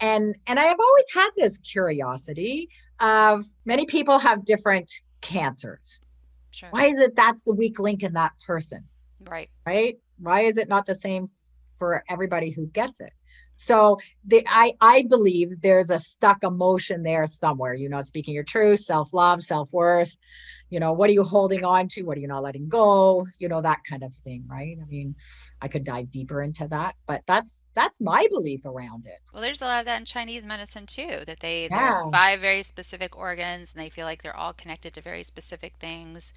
And 0.00 0.34
and 0.46 0.58
I 0.58 0.64
have 0.64 0.78
always 0.80 1.04
had 1.12 1.30
this 1.36 1.58
curiosity 1.58 2.68
of 3.00 3.44
many 3.64 3.84
people 3.84 4.18
have 4.18 4.44
different 4.44 4.90
cancers. 5.24 6.00
Sure. 6.50 6.68
Why 6.70 6.84
is 6.84 6.98
it 6.98 7.16
that's 7.16 7.42
the 7.42 7.54
weak 7.54 7.80
link 7.80 8.02
in 8.02 8.12
that 8.12 8.32
person? 8.46 8.84
Right. 9.28 9.50
Right? 9.66 9.98
Why 10.18 10.42
is 10.42 10.56
it 10.58 10.68
not 10.68 10.86
the 10.86 10.94
same 10.94 11.30
for 11.76 12.04
everybody 12.08 12.50
who 12.50 12.66
gets 12.66 13.00
it? 13.00 13.12
So 13.54 13.98
the 14.26 14.44
I 14.48 14.72
I 14.80 15.02
believe 15.08 15.60
there's 15.60 15.90
a 15.90 15.98
stuck 15.98 16.42
emotion 16.42 17.02
there 17.02 17.26
somewhere. 17.26 17.74
you 17.74 17.88
know, 17.88 18.00
speaking 18.00 18.34
your 18.34 18.44
truth, 18.44 18.80
self-love, 18.80 19.42
self-worth. 19.42 20.18
You 20.70 20.80
know, 20.80 20.92
what 20.92 21.08
are 21.08 21.12
you 21.12 21.22
holding 21.22 21.64
on 21.64 21.86
to? 21.88 22.02
What 22.02 22.16
are 22.18 22.20
you 22.20 22.26
not 22.26 22.42
letting 22.42 22.68
go? 22.68 23.28
You 23.38 23.48
know, 23.48 23.60
that 23.60 23.80
kind 23.88 24.02
of 24.02 24.12
thing, 24.12 24.44
right? 24.48 24.76
I 24.80 24.84
mean, 24.86 25.14
I 25.62 25.68
could 25.68 25.84
dive 25.84 26.10
deeper 26.10 26.42
into 26.42 26.66
that, 26.68 26.96
but 27.06 27.22
that's 27.26 27.62
that's 27.74 28.00
my 28.00 28.26
belief 28.30 28.64
around 28.64 29.06
it. 29.06 29.18
Well, 29.32 29.42
there's 29.42 29.62
a 29.62 29.66
lot 29.66 29.80
of 29.80 29.86
that 29.86 30.00
in 30.00 30.04
Chinese 30.04 30.44
medicine 30.44 30.86
too, 30.86 31.24
that 31.26 31.40
they 31.40 31.68
yeah. 31.70 31.76
there 31.78 31.94
are 31.94 32.10
five 32.10 32.40
very 32.40 32.62
specific 32.64 33.16
organs 33.16 33.72
and 33.72 33.80
they 33.80 33.88
feel 33.88 34.06
like 34.06 34.22
they're 34.22 34.36
all 34.36 34.52
connected 34.52 34.94
to 34.94 35.00
very 35.00 35.22
specific 35.22 35.74
things. 35.76 36.32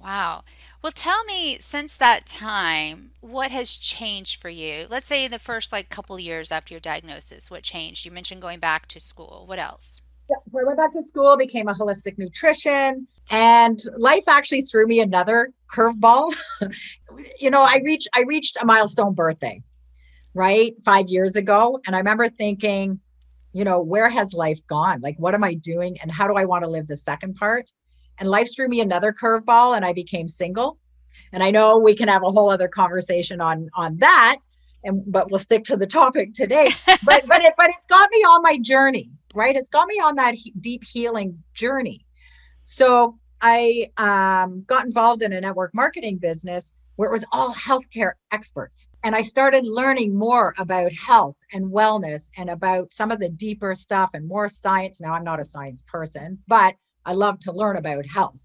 Wow. 0.00 0.44
Well, 0.82 0.92
tell 0.92 1.24
me 1.24 1.58
since 1.58 1.96
that 1.96 2.24
time, 2.24 3.10
what 3.20 3.50
has 3.50 3.76
changed 3.76 4.40
for 4.40 4.48
you? 4.48 4.86
Let's 4.88 5.08
say 5.08 5.24
in 5.24 5.30
the 5.30 5.38
first 5.38 5.72
like 5.72 5.88
couple 5.88 6.18
years 6.20 6.52
after 6.52 6.72
your 6.72 6.80
diagnosis, 6.80 7.50
what 7.50 7.62
changed? 7.62 8.04
You 8.04 8.12
mentioned 8.12 8.40
going 8.40 8.60
back 8.60 8.86
to 8.88 9.00
school. 9.00 9.44
What 9.46 9.58
else? 9.58 10.00
Yeah, 10.30 10.36
I 10.60 10.64
went 10.64 10.78
back 10.78 10.92
to 10.92 11.02
school, 11.02 11.36
became 11.36 11.68
a 11.68 11.74
holistic 11.74 12.16
nutrition, 12.18 13.08
and 13.30 13.80
life 13.96 14.24
actually 14.28 14.62
threw 14.62 14.86
me 14.86 15.00
another 15.00 15.50
curveball. 15.74 16.32
you 17.40 17.50
know, 17.50 17.62
I 17.62 17.80
reached 17.84 18.08
I 18.14 18.22
reached 18.22 18.56
a 18.60 18.66
milestone 18.66 19.14
birthday, 19.14 19.62
right? 20.34 20.74
5 20.84 21.08
years 21.08 21.34
ago, 21.34 21.80
and 21.86 21.96
I 21.96 21.98
remember 21.98 22.28
thinking, 22.28 23.00
you 23.52 23.64
know, 23.64 23.80
where 23.80 24.08
has 24.08 24.32
life 24.32 24.64
gone? 24.68 25.00
Like 25.00 25.16
what 25.18 25.34
am 25.34 25.42
I 25.42 25.54
doing 25.54 25.98
and 26.00 26.12
how 26.12 26.28
do 26.28 26.34
I 26.34 26.44
want 26.44 26.62
to 26.64 26.70
live 26.70 26.86
the 26.86 26.96
second 26.96 27.34
part? 27.34 27.68
And 28.18 28.28
life 28.28 28.48
threw 28.54 28.68
me 28.68 28.80
another 28.80 29.12
curveball 29.12 29.76
and 29.76 29.84
I 29.84 29.92
became 29.92 30.28
single. 30.28 30.78
And 31.32 31.42
I 31.42 31.50
know 31.50 31.78
we 31.78 31.94
can 31.94 32.08
have 32.08 32.22
a 32.22 32.30
whole 32.30 32.50
other 32.50 32.68
conversation 32.68 33.40
on 33.40 33.68
on 33.74 33.96
that 33.98 34.38
and 34.84 35.02
but 35.06 35.30
we'll 35.30 35.38
stick 35.38 35.64
to 35.64 35.76
the 35.76 35.86
topic 35.86 36.32
today. 36.34 36.68
but 36.86 37.26
but 37.26 37.42
it 37.42 37.54
but 37.56 37.68
it's 37.68 37.86
got 37.86 38.08
me 38.12 38.18
on 38.18 38.42
my 38.42 38.58
journey, 38.58 39.10
right? 39.34 39.56
It's 39.56 39.68
got 39.68 39.86
me 39.88 39.96
on 39.96 40.16
that 40.16 40.34
he, 40.34 40.52
deep 40.60 40.84
healing 40.84 41.42
journey. 41.54 42.04
So 42.64 43.18
I 43.40 43.86
um, 43.96 44.64
got 44.66 44.84
involved 44.84 45.22
in 45.22 45.32
a 45.32 45.40
network 45.40 45.74
marketing 45.74 46.18
business 46.18 46.72
where 46.96 47.08
it 47.08 47.12
was 47.12 47.24
all 47.30 47.54
healthcare 47.54 48.12
experts. 48.32 48.88
And 49.04 49.14
I 49.14 49.22
started 49.22 49.64
learning 49.64 50.18
more 50.18 50.52
about 50.58 50.92
health 50.92 51.38
and 51.52 51.66
wellness 51.66 52.28
and 52.36 52.50
about 52.50 52.90
some 52.90 53.12
of 53.12 53.20
the 53.20 53.28
deeper 53.28 53.76
stuff 53.76 54.10
and 54.14 54.26
more 54.26 54.48
science. 54.48 55.00
Now, 55.00 55.14
I'm 55.14 55.22
not 55.22 55.38
a 55.38 55.44
science 55.44 55.84
person, 55.86 56.38
but 56.48 56.74
I 57.08 57.12
love 57.12 57.40
to 57.40 57.52
learn 57.52 57.78
about 57.78 58.04
health 58.04 58.38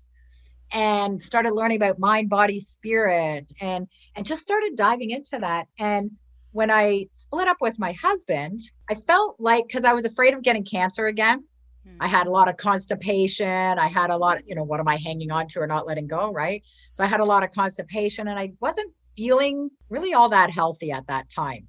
and 0.72 1.22
started 1.22 1.52
learning 1.52 1.76
about 1.76 2.00
mind 2.00 2.30
body 2.30 2.62
spirit 2.62 3.52
and 3.60 3.88
and 4.16 4.26
just 4.26 4.42
started 4.42 4.78
diving 4.78 5.10
into 5.10 5.38
that. 5.40 5.68
And 5.78 6.12
when 6.54 6.72
i 6.72 7.06
split 7.12 7.48
up 7.48 7.58
with 7.60 7.78
my 7.78 7.92
husband 7.94 8.60
i 8.90 8.96
felt 8.96 9.36
like 9.40 9.68
because 9.68 9.84
i 9.84 9.92
was 9.92 10.06
afraid 10.06 10.34
of 10.34 10.42
getting 10.42 10.64
cancer 10.64 11.08
again. 11.08 11.44
Mm. 11.86 11.98
i 12.00 12.08
had 12.08 12.26
a 12.26 12.32
lot 12.32 12.48
of 12.48 12.56
constipation. 12.56 13.78
I 13.78 13.88
had 13.88 14.10
a 14.10 14.18
lot 14.18 14.38
of, 14.38 14.44
you 14.48 14.56
know 14.56 14.64
what 14.64 14.80
am 14.80 14.88
i 14.88 14.96
hanging 14.96 15.32
on 15.32 15.48
to 15.48 15.60
or 15.60 15.68
not 15.68 15.86
letting 15.86 16.08
go 16.08 16.32
right? 16.32 16.64
So 16.94 17.04
i 17.04 17.08
had 17.08 17.20
a 17.20 17.26
lot 17.26 17.44
of 17.44 17.52
constipation 17.52 18.30
and 18.30 18.40
i 18.40 18.54
wasn't 18.62 18.94
feeling 19.18 19.70
really 19.90 20.14
all 20.14 20.30
that 20.30 20.50
healthy 20.50 20.90
at 20.92 21.08
that 21.08 21.30
time. 21.30 21.68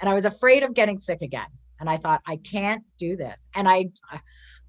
And 0.00 0.10
i 0.10 0.14
was 0.14 0.24
afraid 0.24 0.64
of 0.64 0.74
getting 0.74 0.98
sick 0.98 1.22
again. 1.22 1.52
And 1.80 1.88
i 1.88 1.96
thought 1.96 2.22
i 2.26 2.36
can't 2.36 2.82
do 2.98 3.16
this. 3.16 3.46
And 3.54 3.68
i 3.68 3.86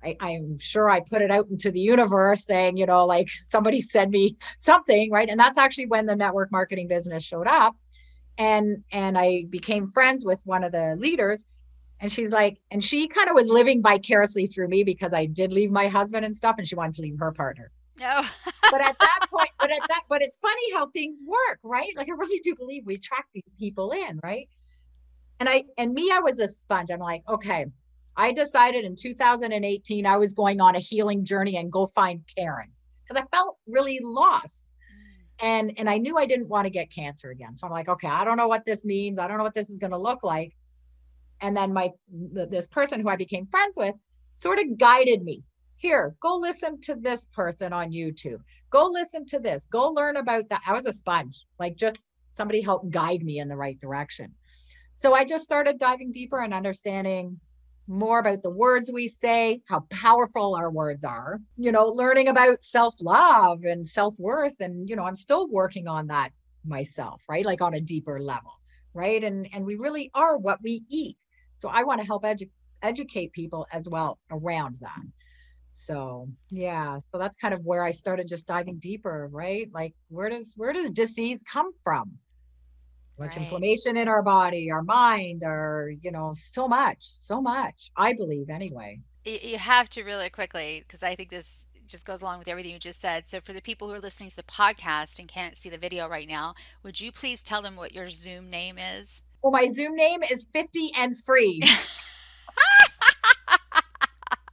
I, 0.03 0.15
I'm 0.19 0.57
sure 0.59 0.89
I 0.89 1.01
put 1.01 1.21
it 1.21 1.31
out 1.31 1.47
into 1.49 1.71
the 1.71 1.79
universe 1.79 2.45
saying, 2.45 2.77
you 2.77 2.85
know, 2.85 3.05
like 3.05 3.29
somebody 3.41 3.81
send 3.81 4.11
me 4.11 4.37
something, 4.57 5.11
right? 5.11 5.29
And 5.29 5.39
that's 5.39 5.57
actually 5.57 5.87
when 5.87 6.05
the 6.05 6.15
network 6.15 6.51
marketing 6.51 6.87
business 6.87 7.23
showed 7.23 7.47
up. 7.47 7.75
And 8.37 8.83
and 8.91 9.17
I 9.17 9.45
became 9.49 9.89
friends 9.89 10.23
with 10.23 10.41
one 10.45 10.63
of 10.63 10.71
the 10.71 10.95
leaders. 10.97 11.43
And 11.99 12.09
she's 12.09 12.31
like, 12.31 12.59
and 12.71 12.81
she 12.81 13.09
kind 13.09 13.27
of 13.27 13.35
was 13.35 13.49
living 13.49 13.81
vicariously 13.81 14.47
through 14.47 14.69
me 14.69 14.85
because 14.85 15.13
I 15.13 15.25
did 15.25 15.51
leave 15.51 15.69
my 15.69 15.89
husband 15.89 16.23
and 16.23 16.33
stuff, 16.33 16.55
and 16.57 16.65
she 16.65 16.75
wanted 16.75 16.93
to 16.95 17.01
leave 17.01 17.19
her 17.19 17.33
partner. 17.33 17.71
No. 17.99 18.21
Oh. 18.21 18.35
but 18.71 18.81
at 18.81 18.97
that 18.97 19.19
point, 19.29 19.49
but 19.59 19.71
at 19.71 19.81
that, 19.87 20.03
but 20.07 20.21
it's 20.21 20.37
funny 20.41 20.73
how 20.73 20.87
things 20.87 21.21
work, 21.27 21.59
right? 21.63 21.91
Like 21.97 22.07
I 22.07 22.13
really 22.13 22.39
do 22.39 22.55
believe 22.55 22.85
we 22.85 22.95
attract 22.95 23.27
these 23.33 23.53
people 23.59 23.91
in, 23.91 24.19
right? 24.23 24.47
And 25.39 25.47
I 25.49 25.63
and 25.77 25.93
me, 25.93 26.11
I 26.11 26.19
was 26.19 26.39
a 26.39 26.47
sponge. 26.47 26.91
I'm 26.91 26.99
like, 26.99 27.23
okay, 27.27 27.65
I 28.19 28.33
decided 28.33 28.83
in 28.83 28.95
2018 28.95 30.05
I 30.05 30.17
was 30.17 30.33
going 30.33 30.59
on 30.59 30.75
a 30.75 30.79
healing 30.79 31.23
journey 31.23 31.55
and 31.55 31.71
go 31.71 31.87
find 31.87 32.21
Karen 32.35 32.69
because 33.07 33.23
I 33.23 33.25
felt 33.35 33.57
really 33.65 33.99
lost. 34.03 34.73
and 35.41 35.71
and 35.79 35.89
I 35.89 35.97
knew 35.97 36.17
I 36.17 36.25
didn't 36.25 36.49
want 36.49 36.65
to 36.65 36.69
get 36.69 36.91
cancer 36.91 37.31
again. 37.31 37.55
So 37.55 37.65
I'm 37.65 37.71
like, 37.71 37.87
okay, 37.87 38.09
I 38.09 38.25
don't 38.25 38.35
know 38.35 38.49
what 38.49 38.65
this 38.65 38.83
means. 38.83 39.19
I 39.19 39.25
don't 39.27 39.37
know 39.37 39.43
what 39.45 39.53
this 39.53 39.69
is 39.69 39.77
going 39.77 39.91
to 39.91 39.97
look 40.09 40.21
like. 40.21 40.51
And 41.39 41.55
then 41.55 41.71
my 41.71 41.91
this 42.53 42.67
person 42.67 42.99
who 42.99 43.07
I 43.07 43.15
became 43.15 43.47
friends 43.47 43.75
with 43.77 43.95
sort 44.33 44.59
of 44.59 44.77
guided 44.77 45.23
me. 45.23 45.43
Here, 45.77 46.13
go 46.21 46.35
listen 46.35 46.81
to 46.81 46.95
this 46.95 47.25
person 47.33 47.71
on 47.71 47.93
YouTube. 47.93 48.41
Go 48.69 48.85
listen 48.91 49.25
to 49.27 49.39
this. 49.39 49.63
Go 49.63 49.91
learn 49.91 50.17
about 50.17 50.49
that. 50.49 50.61
I 50.67 50.73
was 50.73 50.85
a 50.85 50.91
sponge. 50.91 51.45
Like 51.57 51.77
just 51.77 52.07
somebody 52.27 52.61
helped 52.61 52.89
guide 52.89 53.23
me 53.23 53.39
in 53.39 53.47
the 53.47 53.55
right 53.55 53.79
direction. 53.79 54.35
So 54.93 55.13
I 55.13 55.23
just 55.23 55.45
started 55.45 55.79
diving 55.79 56.11
deeper 56.11 56.41
and 56.41 56.53
understanding 56.53 57.39
more 57.89 58.19
about 58.19 58.43
the 58.43 58.49
words 58.51 58.91
we 58.93 59.07
say, 59.07 59.61
how 59.67 59.81
powerful 59.89 60.55
our 60.55 60.71
words 60.71 61.03
are, 61.03 61.39
you 61.57 61.71
know, 61.71 61.87
learning 61.87 62.27
about 62.27 62.63
self 62.63 62.95
love 63.01 63.63
and 63.63 63.87
self 63.87 64.15
worth. 64.19 64.55
And, 64.59 64.87
you 64.87 64.95
know, 64.95 65.05
I'm 65.05 65.15
still 65.15 65.49
working 65.49 65.87
on 65.87 66.07
that 66.07 66.29
myself, 66.63 67.21
right? 67.27 67.45
Like 67.45 67.61
on 67.61 67.73
a 67.73 67.81
deeper 67.81 68.19
level, 68.19 68.51
right? 68.93 69.23
And, 69.23 69.47
and 69.53 69.65
we 69.65 69.75
really 69.75 70.11
are 70.13 70.37
what 70.37 70.59
we 70.63 70.83
eat. 70.89 71.17
So 71.57 71.67
I 71.69 71.83
want 71.83 71.99
to 71.99 72.05
help 72.07 72.23
edu- 72.23 72.51
educate 72.83 73.33
people 73.33 73.67
as 73.73 73.89
well 73.89 74.19
around 74.31 74.77
that. 74.81 75.01
So 75.71 76.27
yeah, 76.51 76.99
so 77.11 77.17
that's 77.17 77.37
kind 77.37 77.53
of 77.53 77.61
where 77.63 77.83
I 77.83 77.91
started 77.91 78.27
just 78.27 78.47
diving 78.47 78.77
deeper, 78.79 79.29
right? 79.31 79.67
Like 79.73 79.93
where 80.09 80.29
does 80.29 80.53
where 80.57 80.73
does 80.73 80.91
disease 80.91 81.41
come 81.51 81.71
from? 81.83 82.19
Much 83.19 83.35
right. 83.35 83.43
inflammation 83.43 83.97
in 83.97 84.07
our 84.07 84.23
body, 84.23 84.71
our 84.71 84.83
mind, 84.83 85.43
our, 85.43 85.91
you 86.01 86.11
know, 86.11 86.33
so 86.35 86.67
much, 86.67 86.97
so 87.01 87.41
much, 87.41 87.91
I 87.95 88.13
believe 88.13 88.49
anyway. 88.49 88.99
You 89.25 89.57
have 89.57 89.89
to 89.91 90.03
really 90.03 90.29
quickly, 90.29 90.83
because 90.87 91.03
I 91.03 91.15
think 91.15 91.29
this 91.29 91.61
just 91.87 92.05
goes 92.05 92.21
along 92.21 92.39
with 92.39 92.47
everything 92.47 92.71
you 92.71 92.79
just 92.79 93.01
said. 93.01 93.27
So, 93.27 93.41
for 93.41 93.51
the 93.51 93.61
people 93.61 93.87
who 93.87 93.93
are 93.93 93.99
listening 93.99 94.29
to 94.29 94.35
the 94.35 94.43
podcast 94.43 95.19
and 95.19 95.27
can't 95.27 95.57
see 95.57 95.69
the 95.69 95.77
video 95.77 96.07
right 96.07 96.27
now, 96.27 96.53
would 96.83 97.01
you 97.01 97.11
please 97.11 97.43
tell 97.43 97.61
them 97.61 97.75
what 97.75 97.93
your 97.93 98.09
Zoom 98.09 98.49
name 98.49 98.77
is? 98.77 99.23
Well, 99.41 99.51
my 99.51 99.67
Zoom 99.67 99.95
name 99.95 100.21
is 100.23 100.45
50 100.53 100.91
and 100.97 101.17
free. 101.17 101.61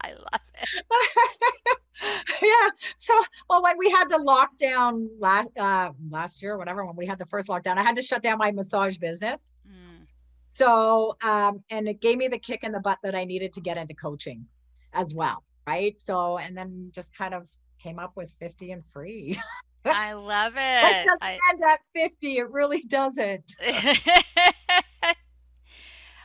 I 0.02 0.12
love 0.12 0.40
it. 0.54 1.78
yeah. 2.42 2.70
So, 2.96 3.14
well, 3.48 3.62
when 3.62 3.76
we 3.78 3.90
had 3.90 4.08
the 4.08 4.18
lockdown 4.18 5.08
last 5.18 5.50
uh, 5.58 5.92
last 6.10 6.42
year, 6.42 6.58
whatever, 6.58 6.84
when 6.84 6.96
we 6.96 7.06
had 7.06 7.18
the 7.18 7.26
first 7.26 7.48
lockdown, 7.48 7.78
I 7.78 7.82
had 7.82 7.96
to 7.96 8.02
shut 8.02 8.22
down 8.22 8.38
my 8.38 8.50
massage 8.50 8.96
business. 8.98 9.54
Mm. 9.68 10.06
So, 10.52 11.16
um, 11.22 11.62
and 11.70 11.88
it 11.88 12.00
gave 12.00 12.18
me 12.18 12.28
the 12.28 12.38
kick 12.38 12.64
in 12.64 12.72
the 12.72 12.80
butt 12.80 12.98
that 13.02 13.14
I 13.14 13.24
needed 13.24 13.52
to 13.54 13.60
get 13.60 13.76
into 13.76 13.94
coaching 13.94 14.46
as 14.92 15.14
well, 15.14 15.44
right? 15.66 15.98
So, 15.98 16.38
and 16.38 16.56
then 16.56 16.90
just 16.94 17.14
kind 17.14 17.34
of 17.34 17.48
came 17.78 17.98
up 17.98 18.12
with 18.16 18.32
50 18.40 18.72
and 18.72 18.84
free. 18.86 19.38
I 19.84 20.14
love 20.14 20.54
it. 20.56 20.58
It 20.58 21.04
doesn't 21.04 21.22
I... 21.22 21.38
end 21.50 21.60
at 21.62 21.80
50. 21.94 22.38
It 22.38 22.50
really 22.50 22.82
doesn't. 22.82 23.54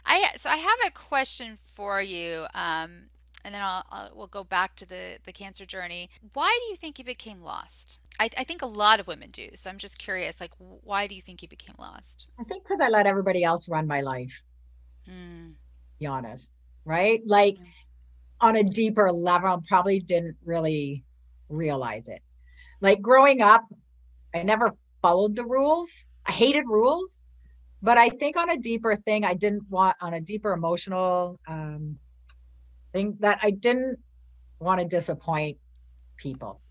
I 0.04 0.26
so 0.36 0.50
I 0.50 0.58
have 0.58 0.80
a 0.88 0.92
question 0.92 1.58
for 1.76 2.02
you. 2.02 2.46
Um, 2.54 3.10
and 3.44 3.54
then 3.54 3.62
I'll, 3.64 3.84
I'll, 3.92 4.12
we'll 4.16 4.28
go 4.28 4.44
back 4.44 4.76
to 4.78 4.86
the 4.86 5.18
the 5.26 5.32
cancer 5.32 5.66
journey. 5.66 6.10
Why 6.34 6.58
do 6.62 6.70
you 6.70 6.76
think 6.76 7.00
you 7.00 7.06
became 7.06 7.42
lost? 7.42 8.00
I, 8.20 8.30
I 8.38 8.44
think 8.44 8.62
a 8.62 8.68
lot 8.68 9.00
of 9.00 9.08
women 9.08 9.32
do. 9.32 9.48
So 9.56 9.70
I'm 9.70 9.78
just 9.78 9.98
curious, 9.98 10.40
like, 10.40 10.52
why 10.60 11.08
do 11.08 11.16
you 11.16 11.22
think 11.22 11.42
you 11.42 11.48
became 11.48 11.76
lost? 11.80 12.28
I 12.40 12.44
think 12.44 12.64
because 12.64 12.80
I 12.82 12.90
let 12.90 13.08
everybody 13.08 13.44
else 13.44 13.68
run 13.68 13.88
my 13.88 14.02
life. 14.02 14.32
Mm. 15.10 15.54
Be 16.00 16.06
honest, 16.06 16.52
right? 16.86 17.22
Like 17.26 17.56
mm. 17.56 17.66
on 18.40 18.58
a 18.58 18.64
deeper 18.64 19.12
level, 19.12 19.64
probably 19.68 20.00
didn't 20.00 20.38
really 20.46 21.04
realize 21.50 22.08
it. 22.08 22.22
Like 22.80 23.02
growing 23.02 23.42
up, 23.42 23.66
I 24.36 24.44
never 24.44 24.74
followed 25.02 25.36
the 25.36 25.46
rules. 25.46 25.90
I 26.26 26.32
hated 26.32 26.66
rules, 26.68 27.24
but 27.82 27.98
I 27.98 28.10
think 28.10 28.38
on 28.38 28.50
a 28.50 28.58
deeper 28.58 28.96
thing, 28.96 29.26
I 29.26 29.34
didn't 29.34 29.68
want 29.70 29.98
on 30.02 30.14
a 30.14 30.22
deeper 30.22 30.54
emotional 30.54 31.40
um, 31.48 31.98
thing 32.94 33.18
that 33.20 33.40
I 33.42 33.52
didn't 33.52 33.98
want 34.60 34.80
to 34.80 34.88
disappoint 34.88 35.58
people. 36.18 36.62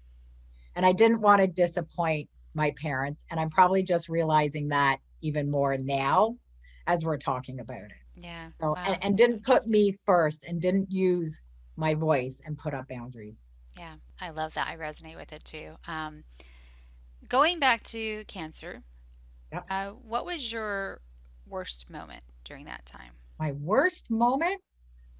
And 0.76 0.86
I 0.86 0.92
didn't 0.92 1.20
want 1.20 1.40
to 1.40 1.46
disappoint 1.46 2.28
my 2.54 2.72
parents. 2.80 3.24
And 3.30 3.40
I'm 3.40 3.50
probably 3.50 3.82
just 3.82 4.08
realizing 4.08 4.68
that 4.68 4.98
even 5.20 5.50
more 5.50 5.76
now 5.76 6.36
as 6.86 7.04
we're 7.04 7.18
talking 7.18 7.60
about 7.60 7.84
it. 7.84 7.92
Yeah. 8.16 8.48
So, 8.60 8.72
wow. 8.72 8.84
and, 8.86 8.98
and 9.02 9.18
didn't 9.18 9.44
put 9.44 9.66
me 9.66 9.96
first 10.06 10.44
and 10.44 10.60
didn't 10.60 10.90
use 10.90 11.40
my 11.76 11.94
voice 11.94 12.40
and 12.44 12.58
put 12.58 12.74
up 12.74 12.88
boundaries. 12.88 13.48
Yeah, 13.78 13.94
I 14.20 14.30
love 14.30 14.54
that. 14.54 14.68
I 14.68 14.76
resonate 14.76 15.16
with 15.16 15.32
it 15.32 15.44
too. 15.44 15.76
Um, 15.86 16.24
going 17.28 17.58
back 17.58 17.82
to 17.84 18.24
cancer, 18.24 18.82
yep. 19.52 19.64
uh, 19.70 19.90
what 19.90 20.26
was 20.26 20.52
your 20.52 21.00
worst 21.46 21.88
moment 21.90 22.22
during 22.44 22.64
that 22.66 22.84
time? 22.84 23.12
My 23.38 23.52
worst 23.52 24.10
moment? 24.10 24.60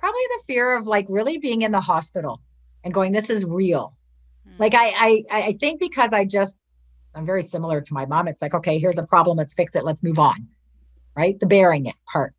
Probably 0.00 0.22
the 0.36 0.44
fear 0.46 0.76
of 0.76 0.86
like 0.86 1.06
really 1.08 1.38
being 1.38 1.62
in 1.62 1.70
the 1.70 1.80
hospital 1.80 2.40
and 2.82 2.92
going, 2.92 3.12
this 3.12 3.30
is 3.30 3.44
real. 3.44 3.94
Mm. 4.48 4.58
Like 4.58 4.74
I, 4.74 4.92
I, 4.96 5.22
I 5.30 5.56
think 5.60 5.78
because 5.78 6.12
I 6.12 6.24
just, 6.24 6.56
I'm 7.14 7.26
very 7.26 7.42
similar 7.42 7.80
to 7.80 7.94
my 7.94 8.06
mom. 8.06 8.26
It's 8.26 8.40
like, 8.40 8.54
okay, 8.54 8.78
here's 8.78 8.98
a 8.98 9.02
problem. 9.02 9.36
Let's 9.36 9.54
fix 9.54 9.76
it. 9.76 9.84
Let's 9.84 10.02
move 10.02 10.18
on. 10.18 10.48
Right. 11.16 11.38
The 11.38 11.46
bearing 11.46 11.86
it 11.86 11.94
part. 12.10 12.34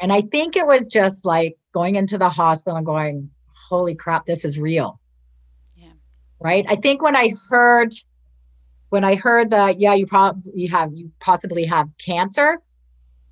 And 0.00 0.12
I 0.12 0.20
think 0.20 0.56
it 0.56 0.66
was 0.66 0.86
just 0.86 1.24
like 1.24 1.56
going 1.72 1.96
into 1.96 2.18
the 2.18 2.28
hospital 2.28 2.76
and 2.76 2.86
going, 2.86 3.30
holy 3.68 3.94
crap, 3.94 4.26
this 4.26 4.44
is 4.44 4.58
real. 4.58 5.00
Yeah. 5.76 5.88
Right. 6.38 6.66
I 6.68 6.76
think 6.76 7.02
when 7.02 7.16
I 7.16 7.32
heard, 7.48 7.92
when 8.90 9.04
I 9.04 9.14
heard 9.14 9.50
that, 9.50 9.80
yeah, 9.80 9.94
you 9.94 10.06
probably 10.06 10.52
you 10.54 10.68
have, 10.68 10.92
you 10.92 11.10
possibly 11.20 11.64
have 11.64 11.88
cancer, 12.04 12.58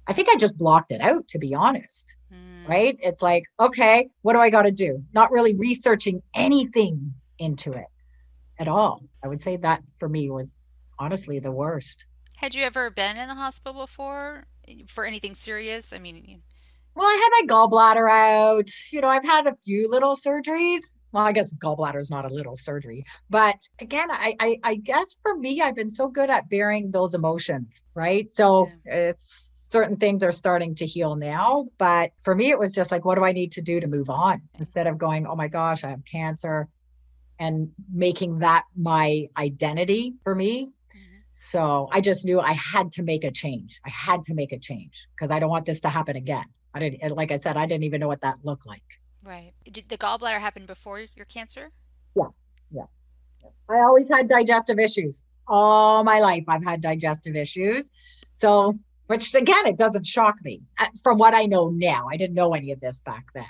I 0.06 0.12
think 0.12 0.28
I 0.28 0.36
just 0.36 0.56
blocked 0.56 0.90
it 0.90 1.00
out, 1.00 1.28
to 1.28 1.38
be 1.38 1.54
honest. 1.54 2.15
Right. 2.68 2.96
It's 3.00 3.22
like, 3.22 3.44
okay, 3.60 4.08
what 4.22 4.32
do 4.32 4.40
I 4.40 4.50
got 4.50 4.62
to 4.62 4.72
do? 4.72 5.02
Not 5.12 5.30
really 5.30 5.54
researching 5.54 6.22
anything 6.34 7.14
into 7.38 7.72
it 7.72 7.86
at 8.58 8.68
all. 8.68 9.02
I 9.22 9.28
would 9.28 9.40
say 9.40 9.56
that 9.58 9.82
for 9.98 10.08
me 10.08 10.30
was 10.30 10.54
honestly 10.98 11.38
the 11.38 11.52
worst. 11.52 12.06
Had 12.38 12.54
you 12.54 12.64
ever 12.64 12.90
been 12.90 13.16
in 13.16 13.28
the 13.28 13.34
hospital 13.34 13.82
before 13.82 14.44
for 14.86 15.04
anything 15.04 15.34
serious? 15.34 15.92
I 15.92 15.98
mean, 15.98 16.42
well, 16.94 17.06
I 17.06 17.14
had 17.14 17.46
my 17.46 17.54
gallbladder 17.54 18.10
out. 18.10 18.68
You 18.90 19.00
know, 19.00 19.08
I've 19.08 19.24
had 19.24 19.46
a 19.46 19.56
few 19.64 19.90
little 19.90 20.16
surgeries. 20.16 20.80
Well, 21.12 21.24
I 21.24 21.32
guess 21.32 21.54
gallbladder 21.54 21.98
is 21.98 22.10
not 22.10 22.30
a 22.30 22.34
little 22.34 22.56
surgery, 22.56 23.04
but 23.30 23.56
again, 23.80 24.10
I, 24.10 24.34
I, 24.38 24.58
I 24.64 24.74
guess 24.74 25.16
for 25.22 25.36
me, 25.36 25.62
I've 25.62 25.74
been 25.74 25.88
so 25.88 26.08
good 26.08 26.28
at 26.28 26.50
bearing 26.50 26.90
those 26.90 27.14
emotions, 27.14 27.84
right? 27.94 28.28
So 28.28 28.68
yeah. 28.84 29.10
it's 29.10 29.55
certain 29.68 29.96
things 29.96 30.22
are 30.22 30.32
starting 30.32 30.74
to 30.76 30.86
heal 30.86 31.16
now. 31.16 31.66
But 31.78 32.12
for 32.22 32.34
me, 32.34 32.50
it 32.50 32.58
was 32.58 32.72
just 32.72 32.90
like, 32.90 33.04
what 33.04 33.16
do 33.16 33.24
I 33.24 33.32
need 33.32 33.52
to 33.52 33.62
do 33.62 33.80
to 33.80 33.86
move 33.86 34.08
on? 34.08 34.40
Instead 34.58 34.86
of 34.86 34.96
going, 34.96 35.26
oh 35.26 35.34
my 35.34 35.48
gosh, 35.48 35.82
I 35.82 35.90
have 35.90 36.04
cancer 36.04 36.68
and 37.38 37.70
making 37.92 38.38
that 38.38 38.64
my 38.76 39.28
identity 39.36 40.14
for 40.22 40.34
me. 40.34 40.66
Mm-hmm. 40.66 41.16
So 41.36 41.88
I 41.90 42.00
just 42.00 42.24
knew 42.24 42.40
I 42.40 42.52
had 42.52 42.92
to 42.92 43.02
make 43.02 43.24
a 43.24 43.30
change. 43.30 43.80
I 43.84 43.90
had 43.90 44.22
to 44.24 44.34
make 44.34 44.52
a 44.52 44.58
change 44.58 45.08
because 45.14 45.30
I 45.30 45.40
don't 45.40 45.50
want 45.50 45.66
this 45.66 45.80
to 45.82 45.88
happen 45.88 46.16
again. 46.16 46.46
I 46.72 46.78
didn't, 46.78 47.16
like 47.16 47.32
I 47.32 47.36
said, 47.36 47.56
I 47.56 47.66
didn't 47.66 47.84
even 47.84 48.00
know 48.00 48.08
what 48.08 48.20
that 48.20 48.38
looked 48.44 48.66
like. 48.66 48.84
Right. 49.24 49.52
Did 49.64 49.88
the 49.88 49.98
gallbladder 49.98 50.38
happen 50.38 50.66
before 50.66 51.00
your 51.16 51.26
cancer? 51.26 51.72
Yeah. 52.14 52.28
Yeah. 52.70 52.84
I 53.68 53.80
always 53.80 54.08
had 54.08 54.28
digestive 54.28 54.78
issues 54.78 55.22
all 55.48 56.04
my 56.04 56.20
life. 56.20 56.44
I've 56.48 56.64
had 56.64 56.80
digestive 56.80 57.36
issues. 57.36 57.90
So 58.32 58.78
which 59.06 59.34
again, 59.34 59.66
it 59.66 59.78
doesn't 59.78 60.06
shock 60.06 60.36
me 60.42 60.62
uh, 60.78 60.86
from 61.02 61.18
what 61.18 61.34
I 61.34 61.46
know 61.46 61.68
now. 61.68 62.08
I 62.10 62.16
didn't 62.16 62.34
know 62.34 62.54
any 62.54 62.72
of 62.72 62.80
this 62.80 63.00
back 63.00 63.26
then. 63.34 63.44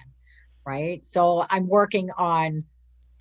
Right. 0.65 1.03
So 1.05 1.47
I'm 1.49 1.69
working 1.69 2.11
on 2.17 2.65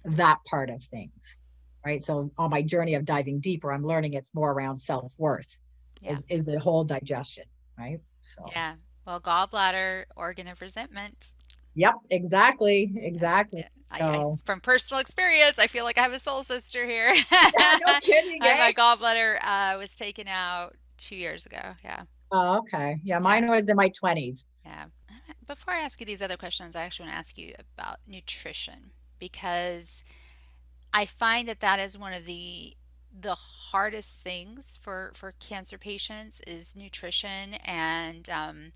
that 0.03 0.39
part 0.49 0.69
of 0.69 0.83
things. 0.83 1.37
Right. 1.85 2.03
So 2.03 2.31
on 2.37 2.49
my 2.49 2.61
journey 2.63 2.95
of 2.95 3.05
diving 3.05 3.39
deeper, 3.39 3.71
I'm 3.71 3.83
learning 3.83 4.13
it's 4.13 4.31
more 4.33 4.51
around 4.51 4.79
self 4.79 5.13
worth, 5.19 5.59
yeah. 6.01 6.13
is, 6.13 6.23
is 6.29 6.43
the 6.43 6.59
whole 6.59 6.83
digestion. 6.83 7.45
Right. 7.77 7.99
So, 8.21 8.43
yeah. 8.51 8.75
Well, 9.05 9.21
gallbladder, 9.21 10.05
organ 10.15 10.47
of 10.47 10.61
resentment. 10.61 11.33
Yep, 11.75 11.93
exactly, 12.09 12.91
exactly. 12.95 13.59
Yeah. 13.59 13.67
I, 13.91 14.17
I, 14.17 14.33
from 14.45 14.61
personal 14.61 14.99
experience, 14.99 15.59
I 15.59 15.67
feel 15.67 15.83
like 15.83 15.97
I 15.97 16.01
have 16.01 16.13
a 16.13 16.19
soul 16.19 16.41
sister 16.41 16.85
here. 16.85 17.13
yeah, 17.31 17.77
no 17.85 17.99
kidding. 18.01 18.41
I, 18.41 18.57
my 18.57 18.73
gallbladder 18.73 19.37
uh, 19.41 19.77
was 19.77 19.95
taken 19.95 20.27
out 20.27 20.75
two 20.97 21.15
years 21.15 21.45
ago. 21.45 21.75
Yeah. 21.83 22.03
Oh, 22.35 22.57
okay. 22.57 22.99
Yeah, 23.03 23.19
mine 23.19 23.47
was 23.47 23.69
in 23.69 23.77
my 23.77 23.89
20s. 23.89 24.43
Yeah. 24.65 24.85
Before 25.47 25.73
I 25.73 25.79
ask 25.79 25.99
you 25.99 26.05
these 26.05 26.21
other 26.21 26.35
questions, 26.35 26.75
I 26.75 26.83
actually 26.83 27.05
want 27.05 27.13
to 27.13 27.19
ask 27.19 27.37
you 27.37 27.53
about 27.77 27.99
nutrition 28.07 28.91
because 29.19 30.03
I 30.93 31.05
find 31.05 31.47
that 31.47 31.61
that 31.61 31.79
is 31.79 31.97
one 31.97 32.13
of 32.13 32.25
the 32.25 32.75
the 33.17 33.35
hardest 33.35 34.21
things 34.21 34.77
for 34.81 35.13
for 35.15 35.33
cancer 35.39 35.77
patients 35.77 36.41
is 36.45 36.75
nutrition 36.75 37.53
and 37.63 38.29
um, 38.29 38.71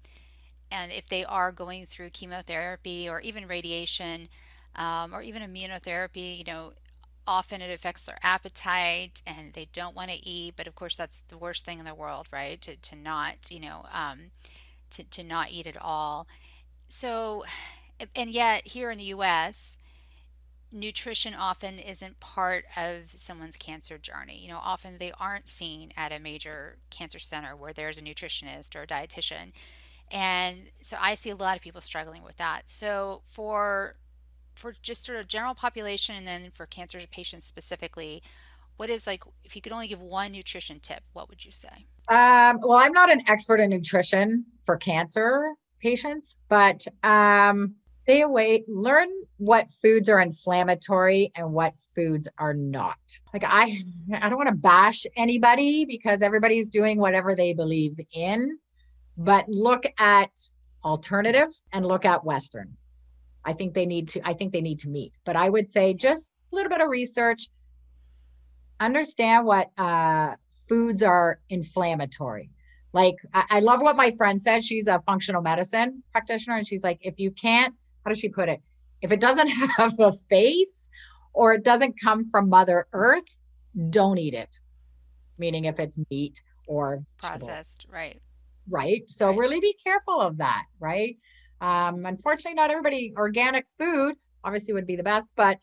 and 0.71 0.93
if 0.93 1.09
they 1.09 1.25
are 1.25 1.51
going 1.51 1.85
through 1.85 2.11
chemotherapy 2.11 3.09
or 3.09 3.19
even 3.19 3.47
radiation 3.47 4.29
um, 4.77 5.13
or 5.13 5.21
even 5.21 5.41
immunotherapy, 5.41 6.37
you 6.37 6.45
know, 6.45 6.71
often 7.29 7.61
it 7.61 7.71
affects 7.71 8.03
their 8.03 8.17
appetite 8.23 9.21
and 9.27 9.53
they 9.53 9.67
don't 9.71 9.95
want 9.95 10.09
to 10.09 10.27
eat. 10.27 10.55
But 10.57 10.67
of 10.67 10.75
course, 10.75 10.97
that's 10.97 11.19
the 11.19 11.37
worst 11.37 11.63
thing 11.63 11.79
in 11.79 11.85
the 11.85 11.93
world, 11.93 12.27
right? 12.31 12.59
To, 12.63 12.75
to 12.75 12.95
not, 12.95 13.49
you 13.51 13.59
know, 13.59 13.85
um, 13.93 14.31
to, 14.89 15.03
to 15.03 15.23
not 15.23 15.51
eat 15.51 15.67
at 15.67 15.79
all. 15.79 16.27
So, 16.87 17.45
and 18.15 18.31
yet 18.31 18.67
here 18.67 18.89
in 18.89 18.97
the 18.97 19.05
US, 19.05 19.77
nutrition 20.71 21.33
often 21.33 21.79
isn't 21.79 22.19
part 22.19 22.65
of 22.75 23.11
someone's 23.13 23.55
cancer 23.55 23.97
journey. 23.97 24.37
You 24.37 24.49
know, 24.49 24.59
often 24.61 24.97
they 24.97 25.11
aren't 25.19 25.47
seen 25.47 25.91
at 25.95 26.11
a 26.11 26.19
major 26.19 26.77
cancer 26.89 27.19
center 27.19 27.55
where 27.55 27.73
there's 27.73 27.97
a 27.97 28.03
nutritionist 28.03 28.75
or 28.75 28.83
a 28.83 28.87
dietitian. 28.87 29.51
And 30.11 30.71
so 30.81 30.97
I 30.99 31.15
see 31.15 31.29
a 31.29 31.35
lot 31.35 31.55
of 31.55 31.61
people 31.61 31.81
struggling 31.81 32.23
with 32.23 32.37
that. 32.37 32.63
So 32.65 33.21
for 33.27 33.95
for 34.59 34.75
just 34.81 35.03
sort 35.05 35.17
of 35.17 35.27
general 35.27 35.55
population 35.55 36.15
and 36.15 36.27
then 36.27 36.51
for 36.51 36.65
cancer 36.65 36.99
patients 37.11 37.45
specifically, 37.45 38.21
what 38.77 38.89
is 38.89 39.07
like 39.07 39.23
if 39.43 39.55
you 39.55 39.61
could 39.61 39.71
only 39.71 39.87
give 39.87 40.01
one 40.01 40.31
nutrition 40.31 40.79
tip, 40.79 41.01
what 41.13 41.29
would 41.29 41.43
you 41.43 41.51
say? 41.51 41.85
Um, 42.09 42.59
well, 42.61 42.77
I'm 42.77 42.93
not 42.93 43.11
an 43.11 43.21
expert 43.27 43.59
in 43.59 43.69
nutrition 43.69 44.45
for 44.65 44.77
cancer 44.77 45.53
patients, 45.79 46.37
but 46.49 46.85
um, 47.03 47.75
stay 47.95 48.21
away, 48.21 48.63
learn 48.67 49.07
what 49.37 49.67
foods 49.81 50.09
are 50.09 50.19
inflammatory 50.19 51.31
and 51.35 51.53
what 51.53 51.73
foods 51.95 52.27
are 52.37 52.53
not. 52.53 52.97
Like 53.33 53.43
I 53.45 53.81
I 54.13 54.29
don't 54.29 54.37
want 54.37 54.49
to 54.49 54.55
bash 54.55 55.05
anybody 55.15 55.85
because 55.85 56.21
everybody's 56.21 56.67
doing 56.67 56.99
whatever 56.99 57.35
they 57.35 57.53
believe 57.53 57.99
in, 58.13 58.57
but 59.17 59.47
look 59.47 59.85
at 59.97 60.31
alternative 60.83 61.49
and 61.71 61.85
look 61.85 62.05
at 62.05 62.25
western. 62.25 62.75
I 63.49 63.53
think 63.53 63.73
they 63.73 63.87
need 63.87 64.09
to 64.09 64.21
I 64.23 64.33
think 64.33 64.53
they 64.53 64.61
need 64.61 64.79
to 64.79 64.89
meet. 64.89 65.13
But 65.25 65.35
I 65.35 65.49
would 65.49 65.67
say 65.67 65.95
just 65.95 66.31
a 66.51 66.55
little 66.55 66.69
bit 66.69 66.81
of 66.81 66.89
research 66.89 67.47
understand 68.79 69.47
what 69.47 69.71
uh, 69.75 70.35
foods 70.67 71.01
are 71.01 71.39
inflammatory. 71.49 72.51
Like 72.93 73.15
I, 73.33 73.43
I 73.49 73.59
love 73.61 73.81
what 73.81 73.95
my 73.95 74.11
friend 74.11 74.39
says. 74.39 74.63
She's 74.65 74.87
a 74.87 74.99
functional 74.99 75.41
medicine 75.41 76.03
practitioner, 76.11 76.57
and 76.57 76.67
she's 76.67 76.83
like, 76.83 76.99
if 77.01 77.19
you 77.19 77.31
can't, 77.31 77.73
how 78.03 78.09
does 78.09 78.19
she 78.19 78.29
put 78.29 78.49
it? 78.49 78.61
If 79.01 79.11
it 79.11 79.19
doesn't 79.19 79.47
have 79.77 79.99
a 79.99 80.11
face 80.11 80.87
or 81.33 81.53
it 81.53 81.63
doesn't 81.63 81.95
come 81.99 82.23
from 82.23 82.49
Mother 82.49 82.85
Earth, 82.93 83.39
don't 83.89 84.19
eat 84.19 84.35
it. 84.35 84.59
Meaning 85.39 85.65
if 85.65 85.79
it's 85.79 85.97
meat 86.11 86.39
or 86.67 87.03
processed, 87.17 87.87
right? 87.91 88.21
Right. 88.69 89.09
So 89.09 89.29
right. 89.29 89.37
really 89.39 89.59
be 89.59 89.75
careful 89.83 90.21
of 90.21 90.37
that, 90.37 90.65
right? 90.79 91.17
Um, 91.61 92.05
unfortunately, 92.05 92.55
not 92.55 92.71
everybody 92.71 93.13
organic 93.17 93.65
food 93.77 94.15
obviously 94.43 94.73
would 94.73 94.87
be 94.87 94.95
the 94.95 95.03
best, 95.03 95.31
but 95.35 95.57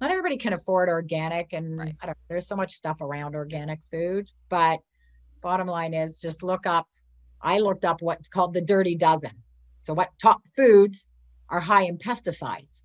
not 0.00 0.10
everybody 0.10 0.36
can 0.36 0.52
afford 0.52 0.88
organic 0.88 1.52
and 1.52 1.78
right. 1.78 1.94
I 2.00 2.06
don't 2.06 2.18
there's 2.28 2.46
so 2.46 2.56
much 2.56 2.72
stuff 2.72 3.00
around 3.00 3.34
organic 3.34 3.80
food, 3.90 4.28
but 4.48 4.80
bottom 5.42 5.66
line 5.66 5.94
is 5.94 6.20
just 6.20 6.42
look 6.42 6.66
up 6.66 6.86
I 7.42 7.58
looked 7.58 7.84
up 7.84 8.00
what's 8.00 8.28
called 8.28 8.54
the 8.54 8.60
dirty 8.60 8.94
dozen. 8.94 9.32
So 9.82 9.94
what 9.94 10.10
top 10.20 10.42
foods 10.54 11.08
are 11.48 11.60
high 11.60 11.82
in 11.82 11.98
pesticides? 11.98 12.82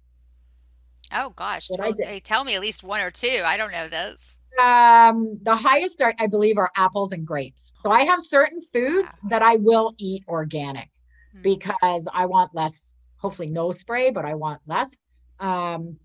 Oh 1.14 1.30
gosh, 1.36 1.70
well, 1.70 1.94
hey, 1.98 2.20
tell 2.20 2.44
me 2.44 2.56
at 2.56 2.62
least 2.62 2.84
one 2.84 3.02
or 3.02 3.12
two. 3.12 3.42
I 3.46 3.56
don't 3.56 3.72
know 3.72 3.88
those. 3.88 4.42
Um, 4.60 5.38
the 5.42 5.56
highest 5.56 6.02
are, 6.02 6.14
I 6.20 6.28
believe 6.28 6.58
are 6.58 6.72
apples 6.76 7.14
and 7.14 7.26
grapes. 7.26 7.72
So 7.82 7.92
I 7.92 8.02
have 8.02 8.20
certain 8.22 8.60
foods 8.74 9.20
that 9.30 9.42
I 9.42 9.56
will 9.56 9.94
eat 10.00 10.24
organic 10.28 10.90
hmm. 11.38 11.42
because 11.42 12.08
I 12.14 12.26
want 12.26 12.54
less, 12.54 12.96
hopefully 13.18 13.50
no 13.50 13.72
spray, 13.72 14.12
but 14.12 14.26
I 14.26 14.36
want 14.36 14.62
less. 14.68 14.98
Um, 15.40 15.98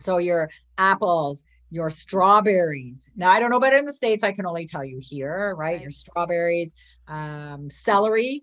so 0.00 0.18
your 0.18 0.50
apples, 0.78 1.44
your 1.70 1.90
strawberries. 1.90 3.10
Now 3.16 3.30
I 3.30 3.38
don't 3.38 3.50
know 3.50 3.56
about 3.56 3.74
in 3.74 3.84
the 3.84 3.92
states. 3.92 4.24
I 4.24 4.32
can 4.32 4.46
only 4.46 4.66
tell 4.66 4.84
you 4.84 4.98
here, 5.00 5.54
right? 5.56 5.74
right. 5.74 5.82
Your 5.82 5.90
strawberries, 5.90 6.74
um, 7.08 7.68
celery 7.70 8.42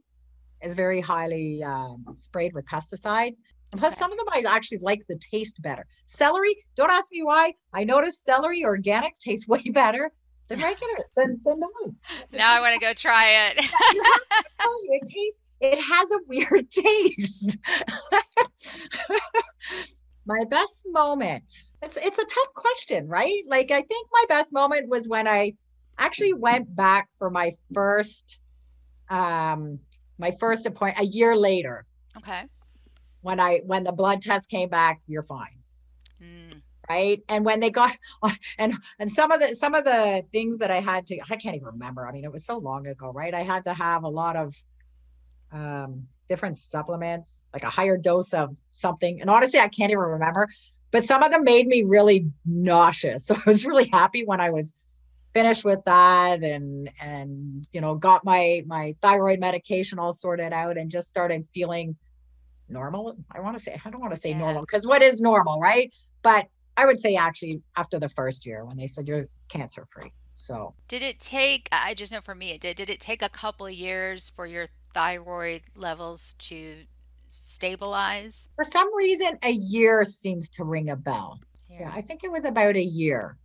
is 0.61 0.75
very 0.75 1.01
highly 1.01 1.63
um, 1.63 2.05
sprayed 2.17 2.53
with 2.53 2.65
pesticides. 2.65 3.37
Plus, 3.71 3.93
okay. 3.93 3.99
some 3.99 4.11
of 4.11 4.17
them 4.17 4.27
I 4.31 4.43
actually 4.47 4.79
like 4.79 5.01
the 5.07 5.17
taste 5.17 5.61
better. 5.61 5.85
Celery, 6.05 6.55
don't 6.75 6.91
ask 6.91 7.07
me 7.11 7.23
why. 7.23 7.53
I 7.73 7.85
noticed 7.85 8.25
celery 8.25 8.65
organic 8.65 9.17
tastes 9.19 9.47
way 9.47 9.63
better 9.71 10.11
than 10.49 10.59
regular 10.59 11.05
than, 11.15 11.39
than 11.45 11.59
non. 11.59 11.95
Now 12.33 12.53
I 12.53 12.59
want 12.59 12.73
to 12.73 12.79
go 12.79 12.93
try 12.93 13.47
it. 13.47 13.55
yeah, 13.57 14.01
I 14.31 14.41
tell 14.59 14.83
you, 14.83 14.99
it 15.01 15.07
tastes. 15.07 15.40
It 15.61 15.79
has 15.79 16.07
a 16.11 16.19
weird 16.27 16.71
taste. 16.71 17.59
my 20.25 20.43
best 20.49 20.85
moment. 20.87 21.43
It's 21.81 21.97
it's 21.97 22.19
a 22.19 22.25
tough 22.25 22.53
question 22.53 23.07
right? 23.07 23.43
Like 23.47 23.71
i 23.71 23.81
think 23.81 24.07
my 24.11 24.25
best 24.27 24.53
moment 24.53 24.89
was 24.89 25.07
when 25.07 25.27
i 25.27 25.53
actually 25.97 26.33
went 26.33 26.75
back 26.75 27.09
for 27.17 27.29
my 27.29 27.55
first 27.73 28.39
um 29.09 29.79
my 30.17 30.31
first 30.39 30.65
appointment 30.65 31.07
a 31.07 31.09
year 31.11 31.35
later. 31.35 31.85
Okay. 32.17 32.43
When 33.21 33.39
i 33.39 33.61
when 33.65 33.83
the 33.83 33.91
blood 33.91 34.21
test 34.21 34.49
came 34.49 34.69
back 34.69 35.01
you're 35.07 35.23
fine. 35.23 35.57
Mm. 36.21 36.61
right? 36.87 37.19
And 37.29 37.43
when 37.43 37.59
they 37.59 37.71
got 37.71 37.91
and 38.57 38.73
and 38.99 39.09
some 39.09 39.31
of 39.31 39.39
the 39.39 39.55
some 39.55 39.73
of 39.75 39.83
the 39.85 40.23
things 40.31 40.59
that 40.59 40.71
i 40.71 40.79
had 40.79 41.07
to 41.07 41.19
i 41.29 41.35
can't 41.35 41.55
even 41.55 41.67
remember. 41.67 42.07
I 42.07 42.11
mean 42.11 42.23
it 42.23 42.31
was 42.31 42.45
so 42.45 42.57
long 42.57 42.87
ago 42.87 43.11
right? 43.11 43.33
I 43.33 43.43
had 43.43 43.63
to 43.65 43.73
have 43.73 44.03
a 44.03 44.09
lot 44.09 44.35
of 44.35 44.55
um 45.51 46.07
different 46.27 46.57
supplements, 46.57 47.43
like 47.51 47.63
a 47.63 47.69
higher 47.69 47.97
dose 47.97 48.33
of 48.33 48.55
something. 48.71 49.19
And 49.19 49.29
honestly, 49.29 49.59
I 49.59 49.67
can't 49.67 49.91
even 49.91 49.99
remember, 49.99 50.47
but 50.91 51.03
some 51.03 51.23
of 51.23 51.31
them 51.31 51.43
made 51.43 51.67
me 51.67 51.83
really 51.83 52.25
nauseous. 52.45 53.25
So 53.27 53.35
I 53.35 53.41
was 53.45 53.65
really 53.65 53.89
happy 53.91 54.23
when 54.25 54.39
I 54.39 54.49
was 54.49 54.73
finished 55.33 55.63
with 55.63 55.79
that 55.85 56.43
and 56.43 56.89
and 56.99 57.65
you 57.71 57.79
know 57.81 57.95
got 57.95 58.23
my 58.25 58.63
my 58.65 58.93
thyroid 59.01 59.39
medication 59.39 59.97
all 59.99 60.11
sorted 60.11 60.51
out 60.51 60.77
and 60.77 60.91
just 60.91 61.07
started 61.07 61.47
feeling 61.53 61.95
normal 62.67 63.15
i 63.31 63.39
want 63.39 63.55
to 63.55 63.63
say 63.63 63.79
i 63.85 63.89
don't 63.89 64.01
want 64.01 64.13
to 64.13 64.19
say 64.19 64.31
yeah. 64.31 64.39
normal 64.39 64.61
because 64.61 64.85
what 64.85 65.01
is 65.01 65.21
normal 65.21 65.57
right 65.59 65.93
but 66.21 66.47
i 66.75 66.85
would 66.85 66.99
say 66.99 67.15
actually 67.15 67.61
after 67.77 67.97
the 67.97 68.09
first 68.09 68.45
year 68.45 68.65
when 68.65 68.75
they 68.75 68.87
said 68.87 69.07
you're 69.07 69.25
cancer 69.47 69.87
free 69.89 70.11
so 70.35 70.73
did 70.89 71.01
it 71.01 71.17
take 71.19 71.69
i 71.71 71.93
just 71.93 72.11
know 72.11 72.19
for 72.21 72.35
me 72.35 72.51
it 72.51 72.59
did 72.59 72.75
did 72.75 72.89
it 72.89 72.99
take 72.99 73.21
a 73.21 73.29
couple 73.29 73.65
of 73.65 73.73
years 73.73 74.29
for 74.29 74.45
your 74.45 74.67
thyroid 74.93 75.61
levels 75.75 76.35
to 76.39 76.75
stabilize? 77.27 78.49
For 78.55 78.63
some 78.63 78.93
reason, 78.95 79.37
a 79.43 79.51
year 79.51 80.03
seems 80.05 80.49
to 80.51 80.63
ring 80.63 80.89
a 80.89 80.95
bell. 80.95 81.39
Yeah. 81.69 81.81
yeah, 81.81 81.91
I 81.93 82.01
think 82.01 82.23
it 82.23 82.31
was 82.31 82.45
about 82.45 82.75
a 82.75 82.83
year. 82.83 83.37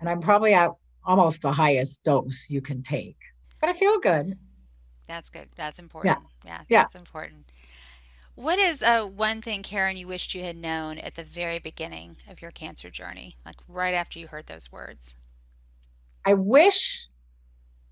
And 0.00 0.08
I'm 0.08 0.20
probably 0.20 0.54
at 0.54 0.70
almost 1.04 1.42
the 1.42 1.52
highest 1.52 2.02
dose 2.02 2.48
you 2.48 2.60
can 2.60 2.82
take. 2.82 3.18
But 3.60 3.70
I 3.70 3.72
feel 3.72 3.98
good. 4.00 4.36
That's 5.06 5.30
good. 5.30 5.48
That's 5.56 5.78
important. 5.78 6.18
Yeah, 6.44 6.50
yeah 6.68 6.82
that's 6.82 6.94
yeah. 6.94 7.00
important. 7.00 7.50
What 8.36 8.58
is 8.58 8.82
uh, 8.82 9.04
one 9.04 9.40
thing, 9.42 9.62
Karen, 9.62 9.96
you 9.96 10.08
wished 10.08 10.34
you 10.34 10.42
had 10.42 10.56
known 10.56 10.98
at 10.98 11.14
the 11.14 11.22
very 11.22 11.60
beginning 11.60 12.16
of 12.28 12.42
your 12.42 12.50
cancer 12.50 12.90
journey, 12.90 13.36
like 13.46 13.56
right 13.68 13.94
after 13.94 14.18
you 14.18 14.26
heard 14.26 14.46
those 14.46 14.72
words? 14.72 15.16
I 16.26 16.34
wish 16.34 17.06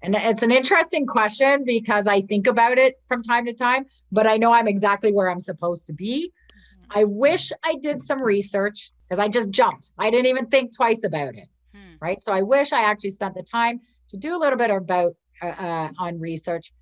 and 0.03 0.17
it's 0.17 0.43
an 0.43 0.51
interesting 0.51 1.07
question 1.07 1.65
because 1.65 2.07
I 2.07 2.23
think 2.23 2.47
about 2.47 2.77
it 2.79 2.97
from 3.07 3.23
time 3.23 3.47
to 3.47 3.53
time, 3.53 3.87
but 4.11 4.27
I 4.27 4.37
know 4.37 4.53
I'm 4.53 4.67
exactly 4.67 5.13
where 5.13 5.31
I'm 5.31 5.41
supposed 5.41 5.87
to 5.87 5.93
be. 5.93 6.33
Mm-hmm. 6.53 6.99
I 6.99 7.05
wish 7.05 7.53
I 7.65 7.77
did 7.81 8.01
some 8.01 8.21
research 8.21 8.91
because 9.09 9.23
I 9.23 9.29
just 9.29 9.51
jumped. 9.51 9.93
I 9.99 10.11
didn't 10.11 10.27
even 10.27 10.47
think 10.47 10.75
twice 10.75 11.05
about 11.05 11.37
it. 11.37 11.49
Hmm. 11.73 11.97
Right. 12.01 12.23
So 12.23 12.33
I 12.33 12.43
wish 12.43 12.73
I 12.73 12.83
actually 12.83 13.11
spent 13.11 13.35
the 13.35 13.43
time 13.43 13.81
to 14.09 14.17
do 14.17 14.35
a 14.35 14.39
little 14.39 14.59
bit 14.59 14.71
about 14.71 15.13
uh, 15.41 15.47
uh, 15.47 15.89
on 15.99 16.19
research, 16.19 16.73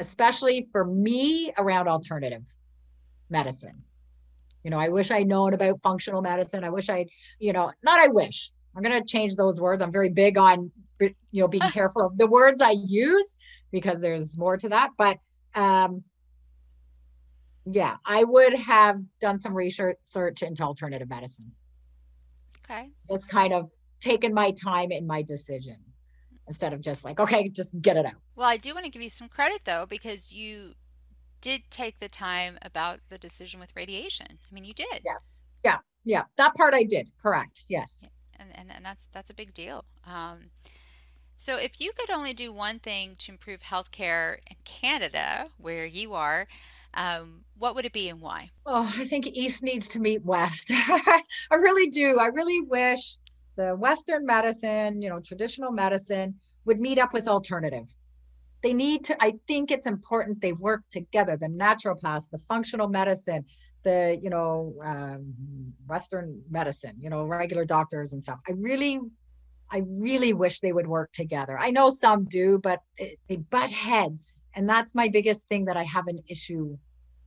especially 0.00 0.66
for 0.72 0.84
me 0.84 1.52
around 1.58 1.88
alternative 1.88 2.42
medicine. 3.28 3.82
You 4.62 4.70
know, 4.70 4.78
I 4.78 4.88
wish 4.88 5.10
I'd 5.10 5.26
known 5.26 5.52
about 5.52 5.82
functional 5.82 6.22
medicine. 6.22 6.64
I 6.64 6.70
wish 6.70 6.88
I'd, 6.88 7.10
you 7.38 7.52
know, 7.52 7.70
not 7.82 8.00
I 8.00 8.08
wish. 8.08 8.50
I'm 8.76 8.82
going 8.82 9.00
to 9.00 9.06
change 9.06 9.36
those 9.36 9.60
words. 9.60 9.82
I'm 9.82 9.92
very 9.92 10.10
big 10.10 10.36
on 10.36 10.72
you 11.00 11.42
know 11.42 11.48
being 11.48 11.62
careful 11.72 12.06
of 12.06 12.16
the 12.16 12.26
words 12.26 12.62
i 12.62 12.70
use 12.70 13.36
because 13.72 14.00
there's 14.00 14.36
more 14.36 14.56
to 14.56 14.68
that 14.68 14.90
but 14.96 15.18
um 15.54 16.02
yeah 17.66 17.96
i 18.06 18.24
would 18.24 18.54
have 18.54 19.00
done 19.20 19.38
some 19.38 19.54
research 19.54 20.42
into 20.42 20.62
alternative 20.62 21.08
medicine. 21.08 21.52
Okay. 22.70 22.90
Just 23.10 23.28
kind 23.28 23.52
of 23.52 23.68
taken 24.00 24.32
my 24.32 24.52
time 24.52 24.90
in 24.90 25.06
my 25.06 25.20
decision 25.22 25.76
instead 26.46 26.72
of 26.72 26.80
just 26.80 27.04
like 27.04 27.20
okay 27.20 27.48
just 27.48 27.78
get 27.80 27.96
it 27.96 28.06
out. 28.06 28.14
Well 28.36 28.48
i 28.48 28.56
do 28.56 28.74
want 28.74 28.84
to 28.84 28.90
give 28.90 29.02
you 29.02 29.10
some 29.10 29.28
credit 29.28 29.60
though 29.64 29.86
because 29.88 30.32
you 30.32 30.72
did 31.40 31.62
take 31.70 32.00
the 32.00 32.08
time 32.08 32.58
about 32.62 33.00
the 33.10 33.18
decision 33.18 33.60
with 33.60 33.74
radiation. 33.76 34.26
I 34.30 34.54
mean 34.54 34.64
you 34.64 34.74
did. 34.74 35.00
Yes. 35.04 35.34
Yeah. 35.64 35.78
Yeah. 36.04 36.24
That 36.36 36.54
part 36.54 36.74
i 36.74 36.84
did. 36.84 37.08
Correct. 37.22 37.64
Yes 37.68 38.06
and, 38.38 38.50
and, 38.54 38.70
and 38.74 38.84
that's 38.84 39.06
that's 39.12 39.30
a 39.30 39.34
big 39.34 39.54
deal 39.54 39.84
um, 40.06 40.50
so, 41.36 41.56
if 41.56 41.80
you 41.80 41.92
could 41.92 42.10
only 42.10 42.32
do 42.32 42.52
one 42.52 42.78
thing 42.78 43.16
to 43.16 43.32
improve 43.32 43.62
healthcare 43.62 44.38
in 44.48 44.56
Canada, 44.64 45.48
where 45.58 45.86
you 45.86 46.14
are, 46.14 46.46
Um, 46.94 47.44
what 47.58 47.74
would 47.74 47.84
it 47.84 47.92
be 47.92 48.08
and 48.08 48.20
why? 48.20 48.52
Oh, 48.66 48.90
I 48.96 49.04
think 49.06 49.26
East 49.28 49.62
needs 49.62 49.88
to 49.88 50.00
meet 50.00 50.24
West. 50.24 50.66
I 50.70 51.22
really 51.52 51.88
do. 51.90 52.18
I 52.20 52.26
really 52.26 52.60
wish 52.62 53.16
the 53.56 53.74
Western 53.76 54.24
medicine, 54.26 55.02
you 55.02 55.08
know, 55.08 55.20
traditional 55.20 55.72
medicine 55.72 56.40
would 56.64 56.80
meet 56.80 56.98
up 56.98 57.12
with 57.12 57.28
alternative. 57.28 57.94
They 58.62 58.72
need 58.74 59.04
to, 59.06 59.16
I 59.22 59.34
think 59.46 59.70
it's 59.70 59.86
important 59.86 60.40
they 60.40 60.52
work 60.54 60.82
together, 60.90 61.36
the 61.36 61.48
naturopaths, 61.48 62.30
the 62.30 62.38
functional 62.38 62.88
medicine, 62.88 63.44
the, 63.84 64.18
you 64.22 64.30
know, 64.30 64.74
um, 64.82 65.34
Western 65.86 66.42
medicine, 66.50 66.96
you 67.00 67.10
know, 67.10 67.22
regular 67.24 67.64
doctors 67.64 68.12
and 68.12 68.22
stuff. 68.22 68.38
I 68.48 68.52
really, 68.52 69.00
I 69.70 69.82
really 69.86 70.32
wish 70.32 70.60
they 70.60 70.72
would 70.72 70.86
work 70.86 71.12
together. 71.12 71.58
I 71.58 71.70
know 71.70 71.90
some 71.90 72.24
do, 72.24 72.58
but 72.58 72.80
they 73.28 73.36
butt 73.36 73.70
heads. 73.70 74.34
And 74.56 74.68
that's 74.68 74.94
my 74.94 75.08
biggest 75.08 75.48
thing 75.48 75.66
that 75.66 75.76
I 75.76 75.84
have 75.84 76.06
an 76.06 76.18
issue 76.28 76.76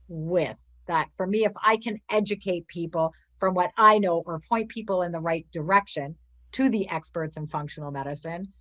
with. 0.08 0.56
That 0.86 1.08
for 1.16 1.26
me, 1.26 1.44
if 1.44 1.52
I 1.62 1.76
can 1.76 1.98
educate 2.10 2.66
people 2.66 3.12
from 3.38 3.54
what 3.54 3.70
I 3.76 3.98
know 3.98 4.22
or 4.24 4.40
point 4.40 4.70
people 4.70 5.02
in 5.02 5.12
the 5.12 5.20
right 5.20 5.46
direction 5.52 6.16
to 6.52 6.70
the 6.70 6.88
experts 6.88 7.36
in 7.36 7.46
functional 7.46 7.90
medicine, 7.90 8.52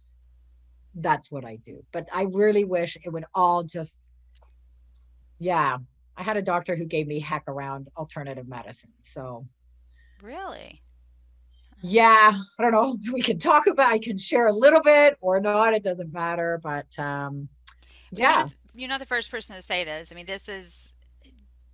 that's 0.93 1.31
what 1.31 1.45
I 1.45 1.55
do. 1.55 1.85
But 1.93 2.09
I 2.13 2.23
really 2.23 2.65
wish 2.65 2.97
it 3.01 3.09
would 3.09 3.25
all 3.33 3.63
just, 3.63 4.09
yeah. 5.39 5.77
I 6.17 6.23
had 6.23 6.35
a 6.35 6.41
doctor 6.41 6.75
who 6.75 6.85
gave 6.85 7.07
me 7.07 7.19
heck 7.19 7.47
around 7.47 7.89
alternative 7.95 8.47
medicine. 8.47 8.91
So, 8.99 9.45
really? 10.21 10.81
Yeah, 11.81 12.33
I 12.59 12.61
don't 12.61 12.71
know. 12.71 12.97
We 13.13 13.21
can 13.21 13.37
talk 13.37 13.67
about, 13.67 13.91
I 13.91 13.99
can 13.99 14.17
share 14.17 14.47
a 14.47 14.53
little 14.53 14.81
bit 14.81 15.15
or 15.21 15.39
not. 15.39 15.73
It 15.73 15.83
doesn't 15.83 16.11
matter. 16.11 16.59
But 16.61 16.87
um, 16.97 17.47
yeah. 18.11 18.29
You're 18.29 18.39
not, 18.39 18.53
you're 18.75 18.89
not 18.89 18.99
the 18.99 19.05
first 19.05 19.29
person 19.29 19.55
to 19.55 19.61
say 19.61 19.83
this. 19.83 20.11
I 20.11 20.15
mean, 20.15 20.25
this 20.25 20.49
is 20.49 20.91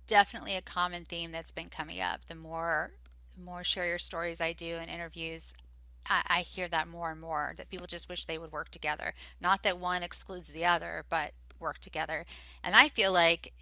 definitely 0.06 0.56
a 0.56 0.62
common 0.62 1.04
theme 1.04 1.32
that's 1.32 1.52
been 1.52 1.70
coming 1.70 2.00
up. 2.00 2.26
The 2.26 2.34
more 2.34 2.92
more 3.42 3.64
share 3.64 3.88
your 3.88 3.98
stories 3.98 4.40
I 4.40 4.52
do 4.52 4.76
in 4.76 4.88
interviews, 4.88 5.54
I, 6.08 6.22
I 6.28 6.40
hear 6.40 6.68
that 6.68 6.86
more 6.86 7.10
and 7.10 7.20
more 7.20 7.54
that 7.56 7.70
people 7.70 7.86
just 7.86 8.08
wish 8.08 8.24
they 8.24 8.38
would 8.38 8.52
work 8.52 8.70
together. 8.70 9.12
Not 9.40 9.62
that 9.62 9.78
one 9.78 10.02
excludes 10.02 10.52
the 10.52 10.64
other, 10.64 11.04
but 11.08 11.32
work 11.58 11.78
together. 11.78 12.24
And 12.62 12.76
I 12.76 12.88
feel 12.88 13.12
like, 13.12 13.52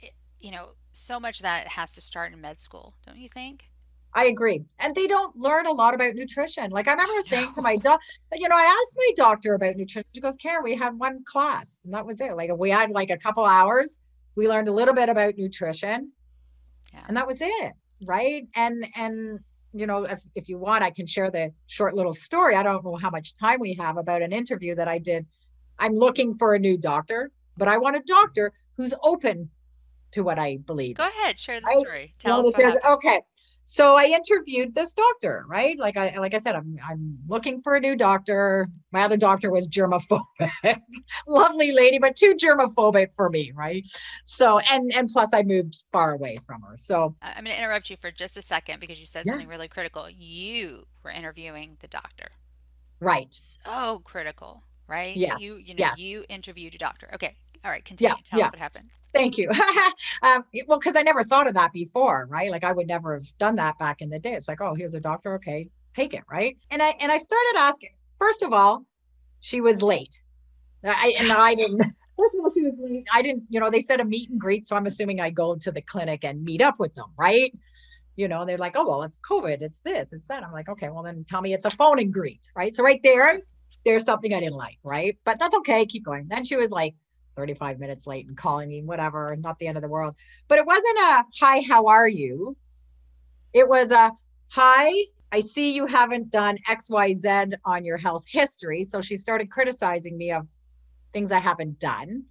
you 0.43 0.51
know, 0.51 0.71
so 0.93 1.19
much 1.19 1.39
of 1.39 1.45
that 1.45 1.67
has 1.69 1.95
to 1.95 2.01
start 2.01 2.33
in 2.33 2.41
med 2.41 2.61
school, 2.61 2.95
don't 3.07 3.17
you 3.17 3.29
think? 3.29 3.69
I 4.15 4.27
agree. 4.27 4.63
And 4.81 4.95
they 4.95 5.07
don't 5.07 5.35
learn 5.37 5.67
a 5.67 5.73
lot 5.73 5.95
about 5.95 6.15
nutrition. 6.15 6.71
Like 6.71 6.87
I 6.87 6.93
remember 6.93 7.23
saying 7.23 7.47
no. 7.47 7.53
to 7.55 7.63
my 7.63 7.77
doc, 7.77 8.01
you 8.35 8.47
know, 8.49 8.57
I 8.57 8.63
asked 8.65 8.97
my 8.99 9.11
doctor 9.17 9.55
about 9.55 9.77
nutrition. 9.77 10.07
She 10.15 10.21
goes, 10.21 10.37
Karen, 10.37 10.63
we 10.63 10.77
had 10.77 10.99
one 10.99 11.25
class 11.25 11.81
and 11.85 11.95
that 11.95 12.05
was 12.05 12.21
it. 12.21 12.37
Like 12.37 12.51
we 12.55 12.69
had 12.69 12.91
like 12.91 13.09
a 13.09 13.17
couple 13.17 13.45
hours. 13.45 13.99
We 14.35 14.49
learned 14.49 14.69
a 14.69 14.73
little 14.73 14.95
bit 14.95 15.09
about 15.09 15.37
nutrition. 15.39 16.13
Yeah. 16.93 17.05
And 17.09 17.17
that 17.17 17.27
was 17.27 17.39
it. 17.41 17.73
Right. 18.05 18.47
And 18.55 18.87
and 18.97 19.41
you 19.73 19.87
know, 19.87 20.05
if, 20.05 20.21
if 20.35 20.49
you 20.49 20.59
want, 20.59 20.85
I 20.85 20.91
can 20.91 21.07
share 21.07 21.31
the 21.31 21.51
short 21.67 21.95
little 21.95 22.13
story. 22.13 22.55
I 22.55 22.63
don't 22.63 22.85
know 22.85 22.97
how 22.97 23.09
much 23.09 23.35
time 23.39 23.61
we 23.61 23.73
have 23.75 23.97
about 23.97 24.21
an 24.21 24.33
interview 24.33 24.75
that 24.75 24.89
I 24.89 24.99
did. 24.99 25.25
I'm 25.79 25.95
looking 25.95 26.35
for 26.35 26.55
a 26.55 26.59
new 26.59 26.77
doctor, 26.77 27.31
but 27.57 27.69
I 27.69 27.79
want 27.79 27.97
a 27.97 28.03
doctor 28.07 28.53
who's 28.77 28.93
open 29.03 29.49
to 30.13 30.23
what 30.23 30.39
I 30.39 30.59
believe. 30.59 30.97
Go 30.97 31.07
ahead, 31.07 31.39
share 31.39 31.61
the 31.61 31.67
story. 31.79 32.13
I, 32.15 32.19
Tell 32.19 32.47
us 32.47 32.53
what. 32.57 32.85
Okay. 32.85 33.21
So 33.65 33.97
I 33.97 34.05
interviewed 34.05 34.75
this 34.75 34.93
doctor, 34.93 35.45
right? 35.49 35.79
Like 35.79 35.97
I 35.97 36.19
like 36.19 36.35
I 36.35 36.39
said, 36.39 36.57
I'm 36.57 36.77
I'm 36.87 37.19
looking 37.29 37.61
for 37.61 37.75
a 37.75 37.81
new 37.81 37.97
doctor. 37.97 38.69
My 38.91 39.03
other 39.03 39.17
doctor 39.17 39.51
was 39.51 39.69
germophobic. 39.69 40.21
Lovely 41.29 41.71
lady, 41.71 41.99
but 41.99 42.17
too 42.17 42.35
germophobic 42.35 43.15
for 43.15 43.31
me, 43.31 43.53
right? 43.55 43.87
So 44.25 44.59
and 44.59 44.93
and 44.95 45.09
plus 45.09 45.33
I 45.33 45.43
moved 45.43 45.85
far 45.93 46.13
away 46.13 46.39
from 46.45 46.61
her. 46.63 46.77
So 46.77 47.15
uh, 47.23 47.33
I'm 47.37 47.45
going 47.45 47.57
to 47.57 47.63
interrupt 47.63 47.89
you 47.89 47.97
for 47.97 48.11
just 48.11 48.37
a 48.37 48.43
second 48.43 48.81
because 48.81 48.99
you 48.99 49.07
said 49.07 49.25
yeah. 49.25 49.33
something 49.33 49.49
really 49.49 49.69
critical. 49.69 50.07
You 50.11 50.85
were 51.05 51.11
interviewing 51.11 51.77
the 51.81 51.89
doctor. 51.89 52.27
Right. 53.01 53.29
So 53.31 54.01
critical, 54.01 54.65
right? 54.89 55.17
Yes. 55.17 55.41
You 55.41 55.57
you 55.57 55.75
know 55.75 55.79
yes. 55.79 55.99
you 55.99 56.25
interviewed 56.29 56.75
a 56.75 56.79
doctor. 56.79 57.09
Okay. 57.15 57.37
All 57.65 57.71
right, 57.71 57.85
continue. 57.85 58.11
Yeah, 58.11 58.21
Tell 58.25 58.39
yeah. 58.39 58.47
us 58.47 58.53
what 58.53 58.59
happened. 58.59 58.91
Thank 59.13 59.39
you. 59.39 59.51
um, 60.23 60.45
well, 60.67 60.79
because 60.79 60.97
I 60.97 61.03
never 61.03 61.23
thought 61.23 61.47
of 61.47 61.55
that 61.55 61.73
before, 61.73 62.27
right? 62.31 62.51
Like 62.51 62.65
I 62.65 62.73
would 62.73 62.87
never 62.87 63.15
have 63.15 63.39
done 63.39 63.57
that 63.57 63.79
back 63.79 64.01
in 64.01 64.11
the 64.11 64.19
day. 64.19 64.33
It's 64.33 64.49
like, 64.49 64.61
oh, 64.61 64.75
here's 64.75 64.95
a 64.95 65.01
doctor. 65.01 65.35
Okay, 65.35 65.69
take 65.95 66.15
it, 66.15 66.25
right? 66.31 66.57
And 66.71 66.83
I 66.83 66.95
and 67.01 67.13
I 67.13 67.19
started 67.19 67.55
asking. 67.57 67.91
First 68.19 68.43
of 68.43 68.53
all, 68.53 68.85
she 69.41 69.61
was 69.61 69.83
late. 69.83 70.23
I 70.85 71.15
and 71.19 71.31
I 71.31 71.55
didn't. 71.55 71.83
First 72.19 72.35
of 72.35 72.45
all, 72.45 72.53
she 72.55 72.63
was 72.63 72.75
late. 72.79 73.07
I 73.13 73.23
didn't. 73.23 73.45
You 73.49 73.61
know, 73.61 73.71
they 73.71 73.81
said 73.81 74.01
a 74.01 74.05
meet 74.05 74.31
and 74.31 74.41
greet, 74.41 74.67
so 74.67 74.77
I'm 74.77 74.87
assuming 74.87 75.21
I 75.21 75.31
go 75.31 75.57
to 75.57 75.71
the 75.71 75.83
clinic 75.83 76.25
and 76.25 76.43
meet 76.43 76.63
up 76.63 76.81
with 76.81 76.95
them, 76.95 77.11
right? 77.19 77.53
You 78.17 78.29
know, 78.29 78.45
they're 78.45 78.59
like, 78.59 78.77
oh 78.77 78.87
well, 78.87 79.03
it's 79.03 79.19
COVID, 79.29 79.63
it's 79.63 79.81
this, 79.81 80.13
it's 80.13 80.25
that. 80.27 80.45
I'm 80.45 80.53
like, 80.53 80.69
okay, 80.69 80.89
well 80.89 81.03
then 81.03 81.25
tell 81.29 81.41
me 81.41 81.55
it's 81.55 81.65
a 81.65 81.71
phone 81.71 81.99
and 81.99 82.13
greet, 82.13 82.41
right? 82.55 82.75
So 82.75 82.83
right 82.83 83.01
there, 83.03 83.41
there's 83.85 84.05
something 84.05 84.35
I 84.35 84.41
didn't 84.41 84.57
like, 84.57 84.79
right? 84.83 85.19
But 85.25 85.39
that's 85.39 85.55
okay. 85.57 85.87
Keep 85.87 86.05
going. 86.05 86.29
Then 86.29 86.45
she 86.45 86.57
was 86.57 86.71
like, 86.71 86.95
35 87.37 87.79
minutes 87.79 88.07
late 88.07 88.27
and 88.27 88.37
calling 88.37 88.69
me, 88.69 88.83
whatever, 88.83 89.37
not 89.39 89.59
the 89.59 89.67
end 89.67 89.77
of 89.77 89.83
the 89.83 89.89
world. 89.89 90.15
But 90.49 90.59
it 90.59 90.67
wasn't 90.67 90.99
a 90.99 91.25
hi, 91.39 91.63
how 91.63 91.87
are 91.87 92.09
you? 92.09 92.57
It 93.53 93.69
was 93.69 93.91
a 93.91 94.13
hi, 94.49 94.93
I 95.33 95.41
see 95.41 95.75
you 95.75 95.87
haven't 95.87 96.31
done 96.31 96.59
XYZ 96.69 97.55
on 97.65 97.85
your 97.85 97.97
health 97.97 98.27
history. 98.29 98.85
So 98.85 99.01
she 99.01 99.17
started 99.17 99.51
criticizing 99.51 100.19
me 100.19 100.31
of 100.31 100.47
things 101.15 101.33
I 101.33 101.39
haven't 101.39 101.79
done. 101.79 102.25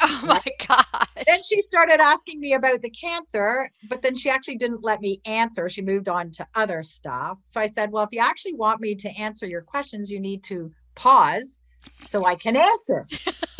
Oh 0.00 0.20
my 0.26 0.40
God. 0.66 1.08
Then 1.26 1.38
she 1.48 1.60
started 1.60 2.00
asking 2.00 2.40
me 2.40 2.54
about 2.54 2.82
the 2.82 2.90
cancer, 2.90 3.70
but 3.88 4.02
then 4.02 4.16
she 4.16 4.30
actually 4.30 4.56
didn't 4.56 4.82
let 4.82 5.00
me 5.00 5.20
answer. 5.24 5.68
She 5.68 5.82
moved 5.82 6.08
on 6.08 6.30
to 6.32 6.46
other 6.54 6.82
stuff. 6.82 7.38
So 7.44 7.60
I 7.60 7.66
said, 7.66 7.90
Well, 7.90 8.04
if 8.04 8.10
you 8.12 8.20
actually 8.20 8.54
want 8.54 8.80
me 8.80 8.94
to 8.96 9.08
answer 9.10 9.46
your 9.46 9.60
questions, 9.60 10.10
you 10.10 10.20
need 10.20 10.42
to 10.44 10.72
pause 10.94 11.58
so 11.80 12.24
I 12.24 12.34
can 12.34 12.56
answer. 12.56 13.06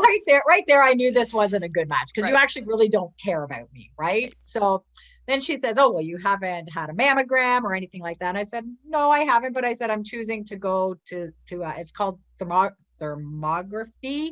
right 0.00 0.20
there, 0.26 0.42
right 0.48 0.64
there, 0.66 0.82
I 0.82 0.94
knew 0.94 1.10
this 1.10 1.32
wasn't 1.32 1.64
a 1.64 1.68
good 1.68 1.88
match 1.88 2.10
because 2.14 2.24
right. 2.24 2.32
you 2.32 2.36
actually 2.36 2.64
really 2.64 2.88
don't 2.88 3.12
care 3.18 3.44
about 3.44 3.72
me, 3.72 3.90
right? 3.98 4.34
So 4.40 4.84
then 5.26 5.40
she 5.40 5.58
says, 5.58 5.78
Oh, 5.78 5.90
well, 5.90 6.02
you 6.02 6.18
haven't 6.18 6.72
had 6.72 6.90
a 6.90 6.92
mammogram 6.92 7.62
or 7.62 7.74
anything 7.74 8.02
like 8.02 8.18
that. 8.18 8.30
And 8.30 8.38
I 8.38 8.44
said, 8.44 8.64
No, 8.86 9.10
I 9.10 9.20
haven't, 9.20 9.52
but 9.52 9.64
I 9.64 9.74
said 9.74 9.90
I'm 9.90 10.04
choosing 10.04 10.44
to 10.46 10.56
go 10.56 10.96
to 11.06 11.30
to 11.46 11.64
uh, 11.64 11.74
it's 11.76 11.92
called 11.92 12.18
thermo- 12.38 12.74
thermography. 13.00 14.30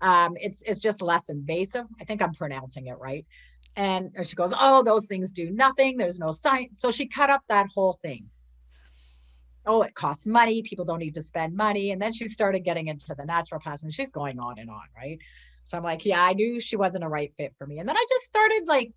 Um, 0.00 0.36
it's 0.36 0.62
it's 0.62 0.80
just 0.80 1.02
less 1.02 1.28
invasive. 1.28 1.86
I 2.00 2.04
think 2.04 2.22
I'm 2.22 2.32
pronouncing 2.32 2.86
it 2.86 2.98
right. 2.98 3.26
And 3.76 4.10
she 4.24 4.36
goes, 4.36 4.52
Oh, 4.58 4.82
those 4.82 5.06
things 5.06 5.30
do 5.30 5.50
nothing. 5.50 5.96
There's 5.96 6.18
no 6.18 6.32
science. 6.32 6.80
So 6.80 6.90
she 6.90 7.06
cut 7.06 7.30
up 7.30 7.42
that 7.48 7.66
whole 7.74 7.92
thing 7.92 8.26
oh, 9.66 9.82
it 9.82 9.94
costs 9.94 10.26
money. 10.26 10.62
People 10.62 10.84
don't 10.84 10.98
need 10.98 11.14
to 11.14 11.22
spend 11.22 11.54
money. 11.54 11.90
And 11.90 12.00
then 12.00 12.12
she 12.12 12.26
started 12.26 12.60
getting 12.60 12.88
into 12.88 13.14
the 13.14 13.24
naturopaths 13.24 13.82
and 13.82 13.92
she's 13.92 14.10
going 14.10 14.38
on 14.38 14.58
and 14.58 14.70
on, 14.70 14.82
right? 14.96 15.18
So 15.64 15.76
I'm 15.76 15.84
like, 15.84 16.04
yeah, 16.04 16.24
I 16.24 16.32
knew 16.32 16.60
she 16.60 16.76
wasn't 16.76 17.04
a 17.04 17.08
right 17.08 17.32
fit 17.36 17.54
for 17.58 17.66
me. 17.66 17.78
And 17.78 17.88
then 17.88 17.96
I 17.96 18.04
just 18.08 18.24
started 18.24 18.62
like 18.66 18.92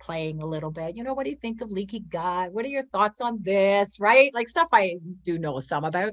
playing 0.00 0.42
a 0.42 0.46
little 0.46 0.70
bit. 0.70 0.96
You 0.96 1.04
know, 1.04 1.14
what 1.14 1.24
do 1.24 1.30
you 1.30 1.36
think 1.36 1.62
of 1.62 1.70
leaky 1.70 2.00
gut? 2.00 2.52
What 2.52 2.64
are 2.64 2.68
your 2.68 2.82
thoughts 2.86 3.20
on 3.20 3.38
this? 3.42 4.00
Right? 4.00 4.34
Like 4.34 4.48
stuff 4.48 4.68
I 4.72 4.96
do 5.22 5.38
know 5.38 5.60
some 5.60 5.84
about. 5.84 6.12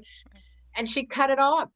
And 0.76 0.88
she 0.88 1.04
cut 1.04 1.30
it 1.30 1.38
off. 1.38 1.68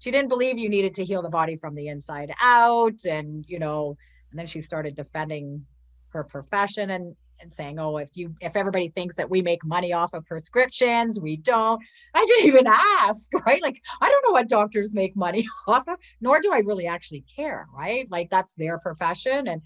She 0.00 0.10
didn't 0.10 0.28
believe 0.28 0.58
you 0.58 0.68
needed 0.68 0.94
to 0.94 1.04
heal 1.04 1.22
the 1.22 1.28
body 1.28 1.56
from 1.56 1.74
the 1.74 1.88
inside 1.88 2.32
out. 2.40 3.04
And, 3.08 3.44
you 3.46 3.58
know, 3.58 3.96
and 4.30 4.38
then 4.38 4.46
she 4.46 4.60
started 4.60 4.94
defending 4.94 5.66
her 6.08 6.24
profession. 6.24 6.90
And 6.90 7.14
and 7.40 7.52
saying, 7.52 7.78
"Oh, 7.78 7.96
if 7.96 8.10
you 8.14 8.34
if 8.40 8.56
everybody 8.56 8.88
thinks 8.88 9.16
that 9.16 9.30
we 9.30 9.42
make 9.42 9.64
money 9.64 9.92
off 9.92 10.12
of 10.14 10.24
prescriptions, 10.26 11.20
we 11.20 11.36
don't." 11.36 11.82
I 12.14 12.24
didn't 12.24 12.46
even 12.46 12.66
ask, 12.66 13.30
right? 13.46 13.62
Like 13.62 13.80
I 14.00 14.08
don't 14.08 14.24
know 14.26 14.32
what 14.32 14.48
doctors 14.48 14.94
make 14.94 15.16
money 15.16 15.46
off 15.68 15.86
of, 15.88 15.96
nor 16.20 16.40
do 16.40 16.52
I 16.52 16.58
really 16.58 16.86
actually 16.86 17.24
care, 17.34 17.66
right? 17.74 18.10
Like 18.10 18.30
that's 18.30 18.54
their 18.54 18.78
profession 18.78 19.48
and 19.48 19.62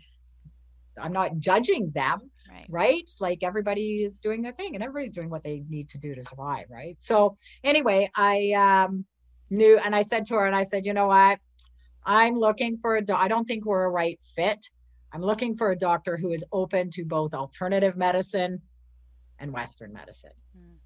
I'm 1.00 1.12
not 1.12 1.38
judging 1.38 1.90
them, 1.90 2.30
right? 2.50 2.66
right? 2.68 3.10
Like 3.20 3.42
everybody 3.42 4.04
is 4.04 4.18
doing 4.18 4.42
their 4.42 4.52
thing 4.52 4.74
and 4.74 4.84
everybody's 4.84 5.12
doing 5.12 5.30
what 5.30 5.42
they 5.42 5.64
need 5.68 5.88
to 5.90 5.98
do 5.98 6.14
to 6.14 6.24
survive, 6.24 6.66
right? 6.70 6.96
So 6.98 7.36
anyway, 7.64 8.10
I 8.14 8.52
um 8.52 9.04
knew 9.50 9.78
and 9.78 9.94
I 9.94 10.02
said 10.02 10.26
to 10.26 10.34
her 10.34 10.46
and 10.46 10.56
I 10.56 10.64
said, 10.64 10.86
"You 10.86 10.92
know 10.92 11.06
what? 11.06 11.38
I'm 12.04 12.34
looking 12.34 12.76
for 12.76 12.96
a 12.96 13.02
do- 13.02 13.14
I 13.14 13.28
don't 13.28 13.46
think 13.46 13.64
we're 13.64 13.84
a 13.84 13.90
right 13.90 14.18
fit." 14.36 14.70
I'm 15.12 15.22
looking 15.22 15.54
for 15.54 15.70
a 15.70 15.76
doctor 15.76 16.16
who 16.16 16.32
is 16.32 16.44
open 16.52 16.90
to 16.90 17.04
both 17.04 17.34
alternative 17.34 17.96
medicine 17.96 18.62
and 19.38 19.52
Western 19.52 19.92
medicine. 19.92 20.32
Mm. 20.56 20.76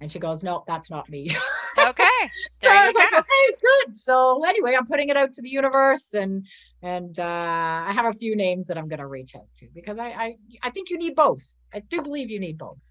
And 0.00 0.10
she 0.10 0.18
goes, 0.18 0.42
No, 0.42 0.64
that's 0.66 0.90
not 0.90 1.08
me. 1.08 1.36
Okay. 1.78 2.30
so 2.58 2.70
I 2.70 2.86
was 2.86 2.94
like, 2.94 3.12
okay, 3.12 3.56
good. 3.62 3.96
So 3.96 4.44
anyway, 4.44 4.74
I'm 4.74 4.86
putting 4.86 5.08
it 5.08 5.16
out 5.16 5.32
to 5.34 5.42
the 5.42 5.48
universe 5.48 6.12
and 6.14 6.46
and 6.82 7.18
uh, 7.18 7.22
I 7.22 7.92
have 7.92 8.06
a 8.06 8.12
few 8.12 8.36
names 8.36 8.66
that 8.66 8.76
I'm 8.76 8.88
gonna 8.88 9.06
reach 9.06 9.34
out 9.34 9.46
to 9.58 9.68
because 9.74 9.98
I, 9.98 10.08
I 10.08 10.36
I 10.62 10.70
think 10.70 10.90
you 10.90 10.98
need 10.98 11.14
both. 11.14 11.54
I 11.72 11.78
do 11.80 12.02
believe 12.02 12.30
you 12.30 12.40
need 12.40 12.58
both. 12.58 12.82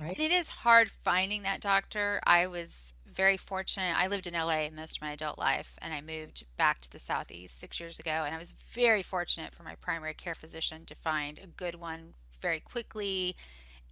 Right? 0.00 0.16
And 0.16 0.20
it 0.20 0.32
is 0.32 0.48
hard 0.48 0.90
finding 0.90 1.42
that 1.42 1.60
doctor. 1.60 2.20
I 2.26 2.46
was 2.46 2.94
very 3.06 3.36
fortunate. 3.36 3.94
I 3.96 4.06
lived 4.06 4.26
in 4.26 4.34
LA 4.34 4.68
most 4.74 4.96
of 4.96 5.02
my 5.02 5.12
adult 5.12 5.38
life 5.38 5.78
and 5.82 5.92
I 5.92 6.00
moved 6.00 6.44
back 6.56 6.80
to 6.80 6.90
the 6.90 6.98
Southeast 6.98 7.58
six 7.58 7.80
years 7.80 7.98
ago. 7.98 8.22
And 8.24 8.34
I 8.34 8.38
was 8.38 8.52
very 8.52 9.02
fortunate 9.02 9.54
for 9.54 9.62
my 9.62 9.74
primary 9.74 10.14
care 10.14 10.34
physician 10.34 10.84
to 10.86 10.94
find 10.94 11.38
a 11.38 11.46
good 11.46 11.74
one 11.74 12.14
very 12.40 12.60
quickly. 12.60 13.36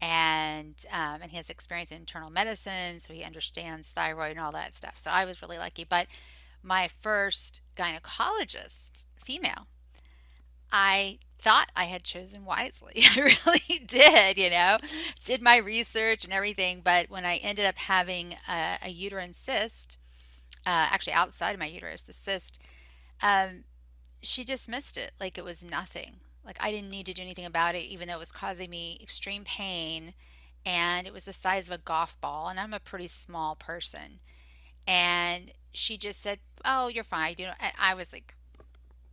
And 0.01 0.77
um, 0.93 1.23
and 1.23 1.31
he 1.31 1.37
has 1.37 1.51
experience 1.51 1.91
in 1.91 1.99
internal 1.99 2.31
medicine, 2.31 3.01
so 3.01 3.13
he 3.13 3.25
understands 3.25 3.91
thyroid 3.91 4.33
and 4.33 4.41
all 4.41 4.53
that 4.53 4.73
stuff. 4.73 4.97
So 4.97 5.11
I 5.11 5.25
was 5.25 5.43
really 5.43 5.59
lucky. 5.59 5.85
But 5.85 6.07
my 6.63 6.87
first 6.87 7.63
gynecologist, 7.77 9.07
female, 9.17 9.67
I 10.73 11.19
thought 11.41 11.71
I 11.77 11.85
had 11.85 12.03
chosen 12.05 12.45
wisely. 12.45 12.95
I 13.17 13.21
really 13.47 13.85
did, 13.87 14.39
you 14.39 14.51
know, 14.51 14.79
did 15.25 15.43
my 15.43 15.57
research 15.57 16.25
and 16.25 16.33
everything. 16.33 16.81
But 16.83 17.11
when 17.11 17.25
I 17.25 17.37
ended 17.37 17.65
up 17.65 17.79
having 17.79 18.35
a, 18.49 18.77
a 18.87 18.91
uterine 18.91 19.33
cyst, 19.33 19.99
uh, 20.67 20.89
actually 20.91 21.13
outside 21.13 21.53
of 21.53 21.61
my 21.61 21.67
uterus, 21.67 22.03
the 22.03 22.13
cyst, 22.13 22.61
um, 23.23 23.65
she 24.23 24.45
dismissed 24.45 24.97
it 24.97 25.13
like 25.21 25.39
it 25.39 25.45
was 25.45 25.65
nothing. 25.65 26.17
Like 26.45 26.59
I 26.61 26.71
didn't 26.71 26.91
need 26.91 27.07
to 27.07 27.13
do 27.13 27.23
anything 27.23 27.45
about 27.47 27.75
it, 27.75 27.85
even 27.85 28.09
though 28.09 28.15
it 28.15 28.21
was 28.21 28.33
causing 28.33 28.71
me 28.71 28.99
extreme 29.03 29.45
pain. 29.45 30.15
And 30.67 31.07
it 31.07 31.13
was 31.13 31.25
the 31.27 31.33
size 31.33 31.67
of 31.67 31.73
a 31.73 31.79
golf 31.79 32.21
ball, 32.21 32.49
and 32.49 32.59
I'm 32.59 32.75
a 32.75 32.81
pretty 32.81 33.07
small 33.07 33.55
person. 33.55 34.21
And 34.87 35.53
she 35.73 35.97
just 35.97 36.21
said, 36.21 36.41
"Oh, 36.65 36.89
you're 36.89 37.05
fine." 37.05 37.37
You 37.39 37.47
know, 37.47 37.53
I 37.79 37.95
was 37.95 38.13
like, 38.13 38.35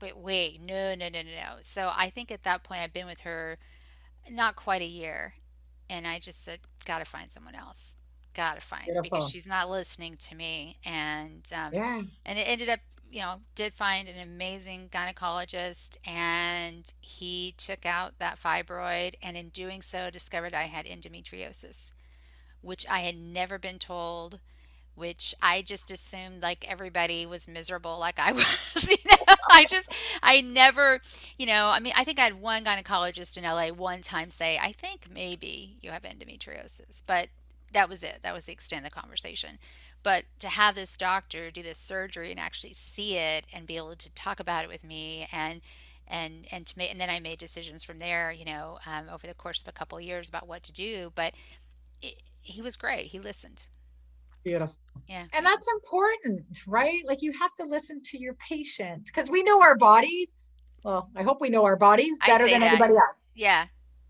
wait, 0.01 0.17
wait, 0.17 0.61
no, 0.61 0.95
no, 0.95 1.09
no, 1.09 1.21
no, 1.21 1.29
no. 1.29 1.57
So 1.61 1.91
I 1.95 2.09
think 2.09 2.31
at 2.31 2.43
that 2.43 2.63
point 2.63 2.81
I've 2.81 2.93
been 2.93 3.05
with 3.07 3.21
her 3.21 3.57
not 4.29 4.55
quite 4.55 4.81
a 4.81 4.85
year, 4.87 5.35
and 5.89 6.07
I 6.07 6.19
just 6.19 6.43
said, 6.43 6.59
gotta 6.85 7.05
find 7.05 7.31
someone 7.31 7.55
else. 7.55 7.97
Gotta 8.33 8.61
find 8.61 9.01
because 9.01 9.25
she's 9.25 9.47
not 9.47 9.69
listening 9.69 10.17
to 10.17 10.35
me, 10.35 10.77
and 10.85 11.49
um, 11.55 11.73
Yeah. 11.73 12.03
and 12.25 12.39
it 12.39 12.43
ended 12.47 12.69
up, 12.69 12.79
you 13.11 13.21
know, 13.21 13.41
did 13.55 13.73
find 13.73 14.07
an 14.07 14.19
amazing 14.21 14.89
gynecologist, 14.89 15.97
and 16.07 16.91
he 17.01 17.53
took 17.57 17.85
out 17.85 18.19
that 18.19 18.37
fibroid, 18.39 19.15
and 19.23 19.37
in 19.37 19.49
doing 19.49 19.81
so, 19.81 20.09
discovered 20.11 20.53
I 20.53 20.63
had 20.63 20.85
endometriosis, 20.85 21.93
which 22.61 22.85
I 22.89 22.99
had 22.99 23.15
never 23.17 23.57
been 23.59 23.79
told 23.79 24.39
which 24.95 25.35
I 25.41 25.61
just 25.61 25.91
assumed 25.91 26.41
like 26.41 26.69
everybody 26.69 27.25
was 27.25 27.47
miserable 27.47 27.99
like 27.99 28.19
I 28.19 28.31
was. 28.33 28.89
You 28.89 28.97
know, 29.09 29.35
I 29.49 29.65
just, 29.65 29.93
I 30.21 30.41
never, 30.41 31.01
you 31.37 31.45
know, 31.45 31.67
I 31.73 31.79
mean, 31.79 31.93
I 31.95 32.03
think 32.03 32.19
I 32.19 32.23
had 32.23 32.41
one 32.41 32.63
gynecologist 32.63 33.37
in 33.37 33.43
LA 33.43 33.67
one 33.69 34.01
time 34.01 34.31
say, 34.31 34.57
I 34.61 34.71
think 34.71 35.07
maybe 35.13 35.77
you 35.81 35.91
have 35.91 36.03
endometriosis, 36.03 37.01
but 37.05 37.29
that 37.73 37.89
was 37.89 38.03
it. 38.03 38.19
That 38.23 38.33
was 38.33 38.45
the 38.45 38.53
extent 38.53 38.85
of 38.85 38.91
the 38.91 38.99
conversation. 38.99 39.59
But 40.01 40.25
to 40.39 40.47
have 40.47 40.75
this 40.75 40.95
doctor 40.97 41.51
do 41.51 41.61
this 41.61 41.79
surgery 41.79 42.31
and 42.31 42.39
actually 42.39 42.73
see 42.73 43.17
it 43.17 43.45
and 43.53 43.67
be 43.67 43.77
able 43.77 43.95
to 43.95 44.11
talk 44.13 44.39
about 44.39 44.63
it 44.63 44.69
with 44.69 44.83
me 44.83 45.27
and 45.31 45.61
and 46.07 46.45
and 46.51 46.67
to 46.67 46.77
make 46.77 46.91
and 46.91 47.01
then 47.01 47.09
I 47.09 47.19
made 47.19 47.39
decisions 47.39 47.83
from 47.83 47.99
there, 47.99 48.31
you 48.31 48.45
know, 48.45 48.77
um, 48.85 49.05
over 49.11 49.25
the 49.25 49.33
course 49.33 49.61
of 49.61 49.67
a 49.67 49.71
couple 49.71 49.97
of 49.97 50.03
years 50.03 50.29
about 50.29 50.47
what 50.47 50.63
to 50.63 50.71
do. 50.71 51.11
But 51.15 51.33
it, 52.01 52.21
he 52.41 52.61
was 52.61 52.75
great. 52.75 53.07
He 53.07 53.19
listened. 53.19 53.65
Beautiful. 54.45 54.77
Yeah. 55.07 55.25
And 55.33 55.45
that's 55.45 55.67
important, 55.73 56.45
right? 56.67 57.01
Like 57.07 57.21
you 57.23 57.33
have 57.33 57.53
to 57.55 57.65
listen 57.65 58.01
to 58.05 58.17
your 58.19 58.35
patient 58.35 59.05
because 59.07 59.29
we 59.29 59.43
know 59.43 59.59
our 59.61 59.75
bodies. 59.75 60.35
Well, 60.83 61.09
I 61.15 61.23
hope 61.23 61.41
we 61.41 61.49
know 61.49 61.65
our 61.65 61.75
bodies 61.75 62.17
better 62.25 62.47
than 62.47 62.61
that. 62.61 62.67
anybody 62.73 62.93
else, 62.93 63.17
Yeah. 63.33 63.65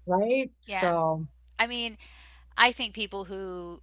right? 0.05 0.51
Yeah. 0.67 0.81
So, 0.81 1.25
I 1.57 1.67
mean, 1.67 1.97
I 2.57 2.73
think 2.73 2.93
people 2.93 3.23
who 3.25 3.81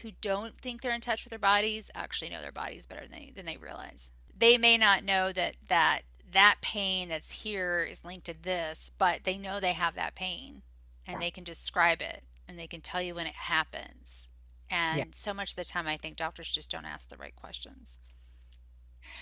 who 0.00 0.10
don't 0.22 0.56
think 0.58 0.80
they're 0.80 0.94
in 0.94 1.02
touch 1.02 1.24
with 1.24 1.30
their 1.30 1.38
bodies 1.38 1.90
actually 1.94 2.30
know 2.30 2.40
their 2.40 2.50
bodies 2.50 2.86
better 2.86 3.02
than 3.02 3.10
they, 3.10 3.32
than 3.36 3.44
they 3.44 3.58
realize. 3.58 4.12
They 4.34 4.56
may 4.56 4.78
not 4.78 5.04
know 5.04 5.30
that 5.32 5.56
that 5.68 6.02
that 6.30 6.56
pain 6.62 7.10
that's 7.10 7.42
here 7.42 7.86
is 7.88 8.02
linked 8.02 8.24
to 8.24 8.34
this, 8.42 8.90
but 8.96 9.24
they 9.24 9.36
know 9.36 9.60
they 9.60 9.74
have 9.74 9.94
that 9.96 10.14
pain 10.14 10.62
and 11.06 11.16
Yeah. 11.16 11.20
they 11.20 11.30
can 11.30 11.44
describe 11.44 12.00
it 12.00 12.24
and 12.48 12.58
they 12.58 12.66
can 12.66 12.80
tell 12.80 13.02
you 13.02 13.14
when 13.14 13.26
it 13.26 13.34
happens. 13.34 14.30
And 14.72 14.98
Yeah. 14.98 15.04
so 15.12 15.34
much 15.34 15.50
of 15.50 15.56
the 15.56 15.64
time 15.64 15.86
I 15.86 15.96
think 15.98 16.16
doctors 16.16 16.50
just 16.50 16.70
don't 16.70 16.86
ask 16.86 17.08
the 17.10 17.16
right 17.18 17.36
questions. 17.36 18.00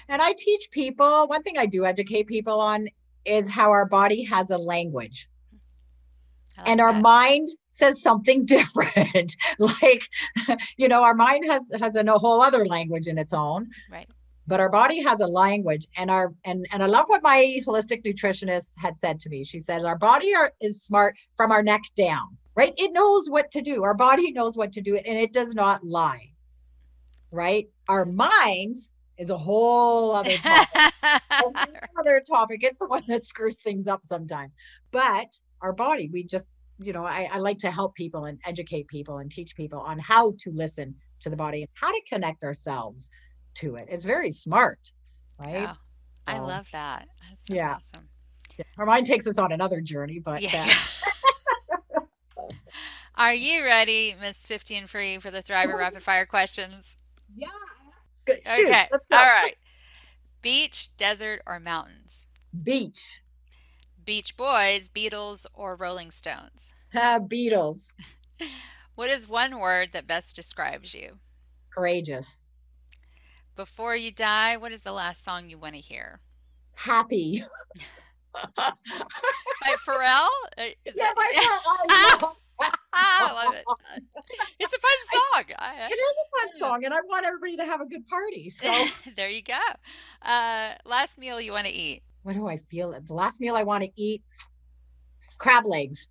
and 0.08 0.22
I 0.22 0.32
teach 0.36 0.68
people, 0.70 1.26
one 1.28 1.42
thing 1.42 1.58
I 1.58 1.66
do 1.66 1.84
educate 1.84 2.26
people 2.26 2.60
on 2.60 2.88
is 3.24 3.50
how 3.50 3.70
our 3.70 3.86
body 3.86 4.22
has 4.24 4.50
a 4.50 4.56
language. 4.56 5.28
Like 6.56 6.68
and 6.68 6.80
our 6.80 6.92
that. 6.92 7.02
mind 7.02 7.48
says 7.70 8.02
something 8.02 8.44
different 8.56 9.34
like 9.58 10.02
you 10.76 10.88
know 10.88 11.02
our 11.02 11.14
mind 11.14 11.44
has 11.46 11.62
has 11.80 11.96
a 11.96 12.04
whole 12.18 12.42
other 12.42 12.66
language 12.66 13.06
in 13.06 13.16
its 13.18 13.32
own 13.32 13.68
Right. 13.90 14.08
but 14.46 14.60
our 14.60 14.68
body 14.68 15.02
has 15.02 15.20
a 15.20 15.26
language 15.26 15.86
and 15.96 16.10
our 16.10 16.34
and 16.44 16.66
and 16.72 16.82
i 16.82 16.86
love 16.86 17.06
what 17.06 17.22
my 17.22 17.60
holistic 17.66 18.04
nutritionist 18.04 18.72
had 18.76 18.94
said 18.98 19.18
to 19.20 19.30
me 19.30 19.42
she 19.42 19.58
says 19.58 19.84
our 19.84 19.96
body 19.96 20.34
are, 20.34 20.52
is 20.60 20.82
smart 20.82 21.16
from 21.36 21.50
our 21.50 21.62
neck 21.62 21.80
down 21.96 22.36
right 22.60 22.74
it 22.76 22.92
knows 22.92 23.28
what 23.28 23.50
to 23.50 23.60
do 23.60 23.82
our 23.82 23.94
body 23.94 24.32
knows 24.32 24.56
what 24.56 24.72
to 24.72 24.80
do 24.80 24.96
and 24.96 25.18
it 25.18 25.32
does 25.32 25.54
not 25.54 25.84
lie 25.84 26.30
right 27.30 27.68
our 27.88 28.04
mind 28.06 28.76
is 29.18 29.30
a 29.30 29.36
whole 29.36 30.12
other 30.14 30.30
topic 30.42 30.80
topic. 32.30 32.60
It's 32.62 32.78
the 32.78 32.86
one 32.86 33.02
that 33.08 33.22
screws 33.22 33.60
things 33.60 33.86
up 33.86 34.04
sometimes. 34.04 34.54
But 34.90 35.26
our 35.62 35.72
body, 35.72 36.08
we 36.12 36.24
just, 36.24 36.48
you 36.78 36.92
know, 36.92 37.04
I, 37.04 37.28
I 37.32 37.38
like 37.38 37.58
to 37.58 37.70
help 37.70 37.94
people 37.94 38.24
and 38.24 38.38
educate 38.46 38.88
people 38.88 39.18
and 39.18 39.30
teach 39.30 39.54
people 39.56 39.80
on 39.80 39.98
how 39.98 40.32
to 40.40 40.50
listen 40.50 40.94
to 41.22 41.30
the 41.30 41.36
body 41.36 41.60
and 41.62 41.68
how 41.74 41.90
to 41.90 42.00
connect 42.08 42.42
ourselves 42.42 43.08
to 43.56 43.76
it. 43.76 43.86
It's 43.88 44.04
very 44.04 44.30
smart, 44.30 44.78
right? 45.44 45.68
Oh, 45.68 45.76
I 46.26 46.36
So, 46.36 46.44
love 46.44 46.68
that. 46.72 47.08
That's 47.28 47.46
so 47.46 47.54
yeah. 47.54 47.74
awesome. 47.74 48.08
yeah. 48.58 48.64
Our 48.78 48.86
mind 48.86 49.06
takes 49.06 49.26
us 49.26 49.38
on 49.38 49.52
another 49.52 49.80
journey, 49.80 50.18
but 50.18 50.40
Yeah. 50.40 50.66
uh, 50.66 50.72
Are 53.20 53.34
you 53.34 53.62
ready, 53.64 54.14
Miss 54.18 54.46
50 54.46 54.76
and 54.76 54.88
Free, 54.88 55.18
for 55.18 55.30
the 55.30 55.42
Thriver 55.42 55.76
Rapid 55.76 56.02
Fire 56.02 56.24
questions? 56.24 56.96
yeah. 57.36 57.48
Good. 58.24 58.40
Shoot, 58.56 58.66
Okay. 58.68 58.84
let's 58.90 59.04
go. 59.04 59.18
All 59.18 59.24
right. 59.26 59.56
Beach, 60.40 60.88
desert, 60.96 61.42
or 61.46 61.60
mountains? 61.60 62.24
Beach, 62.64 63.20
Beach 64.02 64.38
Boys, 64.38 64.88
Beatles, 64.88 65.44
or 65.52 65.76
Rolling 65.76 66.10
Stones? 66.10 66.72
uh, 66.94 67.20
Beatles, 67.20 67.90
What 68.94 69.10
is 69.10 69.28
one 69.28 69.58
word 69.58 69.90
that 69.92 70.06
best 70.06 70.34
describes 70.34 70.94
you? 70.94 71.18
courageous, 71.74 72.38
Before 73.54 73.94
you 73.96 74.10
die, 74.12 74.56
what 74.56 74.72
is 74.72 74.80
the 74.82 74.92
last 74.92 75.22
song 75.22 75.50
you 75.50 75.58
want 75.58 75.74
to 75.74 75.80
hear? 75.82 76.20
happy. 76.74 77.44
By 78.56 78.72
Pharrell? 79.86 80.26
Uh, 80.56 80.62
Is 80.86 80.94
yeah, 80.96 81.12
that- 81.12 81.14
my 81.16 81.30
I 81.36 82.18
love 82.22 82.36
I 82.94 83.32
love 83.32 83.54
it. 83.54 83.64
Uh, 83.68 83.98
It's 84.58 84.74
a 84.74 84.78
fun 84.78 85.44
song. 85.48 85.56
I, 85.58 85.88
It 85.90 85.94
is 85.94 86.16
a 86.24 86.38
fun 86.38 86.58
song, 86.58 86.84
and 86.84 86.92
I 86.94 87.00
want 87.08 87.24
everybody 87.26 87.56
to 87.56 87.64
have 87.64 87.80
a 87.80 87.86
good 87.86 88.06
party. 88.06 88.50
So, 88.60 88.86
there 89.16 89.30
you 89.30 89.42
go. 89.42 89.58
Uh, 90.22 90.74
last 90.84 91.18
meal 91.18 91.40
you 91.40 91.52
want 91.52 91.66
to 91.66 91.72
eat? 91.72 92.02
what 92.22 92.34
do 92.34 92.46
I 92.48 92.58
feel? 92.70 92.90
The 92.92 93.14
last 93.14 93.40
meal 93.40 93.54
I 93.56 93.62
want 93.62 93.82
to 93.84 93.90
eat 93.96 94.22
crab 95.38 95.64
legs. 95.64 96.08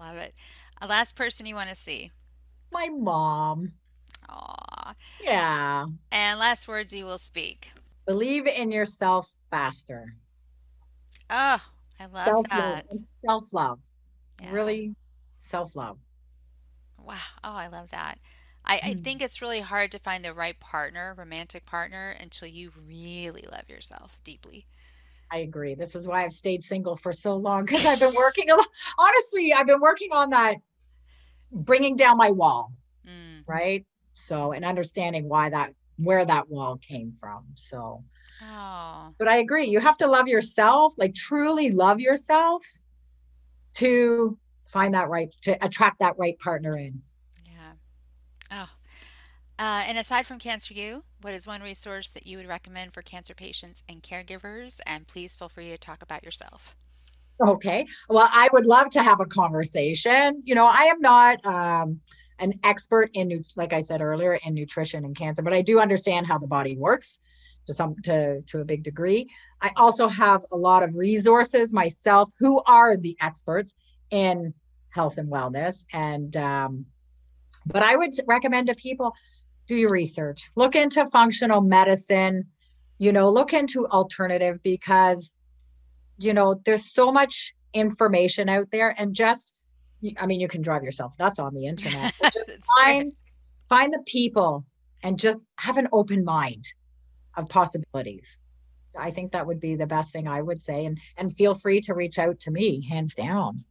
Love 0.00 0.16
it. 0.16 0.34
A 0.82 0.86
last 0.88 1.14
person 1.14 1.46
you 1.46 1.54
want 1.54 1.68
to 1.70 1.76
see? 1.76 2.10
My 2.72 2.88
mom. 2.92 3.72
Aw. 4.28 4.94
Yeah. 5.22 5.86
And 6.10 6.38
last 6.40 6.66
words 6.66 6.92
you 6.92 7.04
will 7.04 7.18
speak? 7.18 7.70
Believe 8.06 8.46
in 8.48 8.72
yourself 8.72 9.30
faster. 9.50 10.14
Oh, 11.30 11.62
I 12.00 12.06
love 12.06 12.24
Self 12.26 12.46
love. 12.50 12.50
that. 12.50 12.84
Self 13.24 13.44
love. 13.52 13.78
Yeah. 14.42 14.52
Really 14.52 14.94
self 15.46 15.76
love. 15.76 15.98
Wow. 16.98 17.20
Oh, 17.44 17.54
I 17.54 17.68
love 17.68 17.88
that. 17.90 18.18
I, 18.64 18.80
I 18.84 18.94
Mm. 18.94 18.94
think 18.94 19.22
it's 19.22 19.40
really 19.40 19.60
hard 19.60 19.92
to 19.92 19.98
find 19.98 20.24
the 20.24 20.34
right 20.34 20.58
partner, 20.58 21.14
romantic 21.16 21.64
partner, 21.66 22.10
until 22.10 22.48
you 22.48 22.72
really 22.76 23.42
love 23.42 23.68
yourself 23.68 24.18
deeply. 24.24 24.66
I 25.30 25.38
agree. 25.38 25.74
This 25.74 25.94
is 25.94 26.06
why 26.06 26.24
I've 26.24 26.32
stayed 26.32 26.62
single 26.62 26.96
for 26.96 27.12
so 27.12 27.36
long 27.36 27.64
because 27.64 27.84
I've 27.84 27.98
been 27.98 28.14
working 28.14 28.48
a 28.50 28.54
lot. 28.56 28.66
Honestly, 28.98 29.52
I've 29.52 29.66
been 29.66 29.80
working 29.80 30.10
on 30.12 30.30
that, 30.30 30.56
bringing 31.52 31.96
down 31.96 32.16
my 32.18 32.30
wall, 32.30 32.72
Mm. 33.04 33.46
right? 33.48 33.86
So, 34.14 34.52
and 34.52 34.64
understanding 34.64 35.28
why 35.28 35.50
that, 35.50 35.74
where 35.98 36.24
that 36.24 36.48
wall 36.50 36.78
came 36.78 37.12
from. 37.12 37.48
So, 37.56 38.04
Oh, 38.40 39.14
but 39.18 39.28
I 39.28 39.36
agree. 39.36 39.64
You 39.64 39.80
have 39.80 39.96
to 39.98 40.06
love 40.06 40.28
yourself, 40.28 40.94
like 40.98 41.14
truly 41.14 41.70
love 41.70 42.00
yourself 42.00 42.62
to 43.74 44.38
find 44.66 44.94
that 44.94 45.08
right, 45.08 45.34
to 45.42 45.64
attract 45.64 45.98
that 46.00 46.14
right 46.18 46.38
partner 46.38 46.76
in. 46.76 47.00
yeah. 47.46 47.72
Oh. 48.52 48.68
Uh, 49.58 49.84
and 49.88 49.96
aside 49.96 50.26
from 50.26 50.38
Cancer 50.38 50.74
U, 50.74 51.02
what 51.22 51.32
is 51.32 51.46
one 51.46 51.62
resource 51.62 52.10
that 52.10 52.26
you 52.26 52.36
would 52.36 52.46
recommend 52.46 52.92
for 52.92 53.00
cancer 53.00 53.34
patients 53.34 53.82
and 53.88 54.02
caregivers? 54.02 54.80
And 54.86 55.06
please 55.06 55.34
feel 55.34 55.48
free 55.48 55.68
to 55.68 55.78
talk 55.78 56.02
about 56.02 56.22
yourself. 56.22 56.76
Okay. 57.40 57.86
Well, 58.08 58.28
I 58.32 58.48
would 58.52 58.66
love 58.66 58.90
to 58.90 59.02
have 59.02 59.20
a 59.20 59.24
conversation. 59.24 60.42
You 60.44 60.54
know, 60.54 60.66
I 60.66 60.84
am 60.84 61.00
not 61.00 61.44
um, 61.46 62.00
an 62.38 62.52
expert 62.64 63.10
in, 63.14 63.44
like 63.56 63.72
I 63.72 63.80
said 63.80 64.00
earlier, 64.02 64.38
in 64.44 64.54
nutrition 64.54 65.04
and 65.04 65.16
cancer, 65.16 65.42
but 65.42 65.52
I 65.52 65.62
do 65.62 65.80
understand 65.80 66.26
how 66.26 66.38
the 66.38 66.46
body 66.46 66.76
works 66.76 67.20
to 67.66 67.74
some 67.74 67.96
to 68.04 68.42
to 68.42 68.60
a 68.60 68.64
big 68.64 68.82
degree. 68.82 69.28
I 69.60 69.70
also 69.76 70.08
have 70.08 70.42
a 70.52 70.56
lot 70.56 70.82
of 70.82 70.94
resources 70.94 71.72
myself 71.72 72.30
who 72.38 72.62
are 72.66 72.96
the 72.96 73.16
experts 73.20 73.74
in 74.10 74.54
health 74.90 75.18
and 75.18 75.30
wellness, 75.30 75.84
and 75.92 76.36
um, 76.36 76.86
but 77.66 77.82
I 77.82 77.96
would 77.96 78.12
recommend 78.26 78.68
to 78.68 78.74
people 78.74 79.12
do 79.66 79.76
your 79.76 79.90
research, 79.90 80.42
look 80.54 80.76
into 80.76 81.04
functional 81.10 81.60
medicine, 81.60 82.44
you 82.98 83.12
know, 83.12 83.28
look 83.28 83.52
into 83.52 83.86
alternative 83.88 84.62
because 84.62 85.32
you 86.18 86.32
know, 86.32 86.60
there's 86.64 86.92
so 86.92 87.12
much 87.12 87.54
information 87.74 88.48
out 88.48 88.70
there 88.70 88.94
and 88.98 89.14
just 89.14 89.52
I 90.18 90.26
mean, 90.26 90.40
you 90.40 90.48
can 90.48 90.62
drive 90.62 90.82
yourself 90.82 91.14
nuts 91.18 91.38
on 91.38 91.54
the 91.54 91.66
internet. 91.66 92.14
find 92.76 93.12
find 93.68 93.92
the 93.92 94.02
people 94.06 94.64
and 95.02 95.18
just 95.18 95.48
have 95.58 95.76
an 95.76 95.88
open 95.92 96.24
mind 96.24 96.64
of 97.36 97.48
possibilities. 97.48 98.38
I 98.98 99.10
think 99.10 99.32
that 99.32 99.46
would 99.46 99.60
be 99.60 99.74
the 99.74 99.86
best 99.86 100.12
thing 100.12 100.26
I 100.26 100.40
would 100.40 100.60
say 100.60 100.84
and 100.84 100.98
and 101.16 101.36
feel 101.36 101.54
free 101.54 101.80
to 101.82 101.94
reach 101.94 102.18
out 102.18 102.40
to 102.40 102.50
me 102.50 102.86
hands 102.88 103.14
down. 103.14 103.64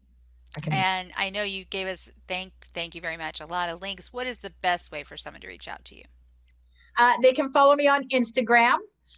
I 0.57 0.61
can... 0.61 0.73
And 0.73 1.11
I 1.17 1.29
know 1.29 1.43
you 1.43 1.65
gave 1.65 1.87
us 1.87 2.09
thank 2.27 2.53
thank 2.73 2.95
you 2.95 3.01
very 3.01 3.17
much 3.17 3.39
a 3.39 3.45
lot 3.45 3.69
of 3.69 3.81
links. 3.81 4.11
What 4.11 4.27
is 4.27 4.39
the 4.39 4.51
best 4.61 4.91
way 4.91 5.03
for 5.03 5.17
someone 5.17 5.41
to 5.41 5.47
reach 5.47 5.67
out 5.67 5.85
to 5.85 5.95
you? 5.95 6.03
Uh, 6.97 7.13
they 7.21 7.33
can 7.33 7.51
follow 7.51 7.75
me 7.75 7.87
on 7.87 8.07
Instagram 8.09 8.77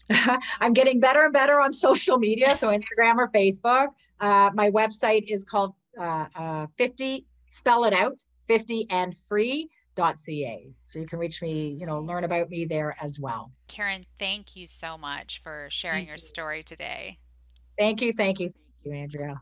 I'm 0.61 0.73
getting 0.73 0.99
better 0.99 1.23
and 1.23 1.33
better 1.33 1.59
on 1.59 1.73
social 1.73 2.17
media, 2.17 2.55
so 2.55 2.69
Instagram 2.69 3.17
or 3.17 3.29
Facebook. 3.29 3.87
Uh, 4.19 4.49
my 4.53 4.71
website 4.71 5.25
is 5.27 5.43
called 5.43 5.73
uh, 5.99 6.25
uh, 6.35 6.67
50, 6.77 7.25
spell 7.47 7.83
it 7.85 7.93
out, 7.93 8.23
50 8.47 8.87
and 8.89 9.17
free 9.17 9.69
ca 9.95 10.73
So 10.85 10.99
you 10.99 11.07
can 11.07 11.17
reach 11.17 11.41
me, 11.41 11.69
you 11.69 11.87
know, 11.87 11.99
learn 11.99 12.23
about 12.23 12.49
me 12.49 12.65
there 12.65 12.95
as 13.01 13.19
well. 13.19 13.51
Karen, 13.67 14.03
thank 14.19 14.55
you 14.55 14.67
so 14.67 14.95
much 14.97 15.41
for 15.41 15.67
sharing 15.71 16.01
thank 16.01 16.07
your 16.07 16.15
you. 16.15 16.21
story 16.21 16.63
today. 16.63 17.17
Thank 17.79 18.01
you. 18.01 18.13
Thank 18.13 18.39
you. 18.39 18.53
Thank 18.83 18.85
you, 18.85 18.93
Andrea. 18.93 19.41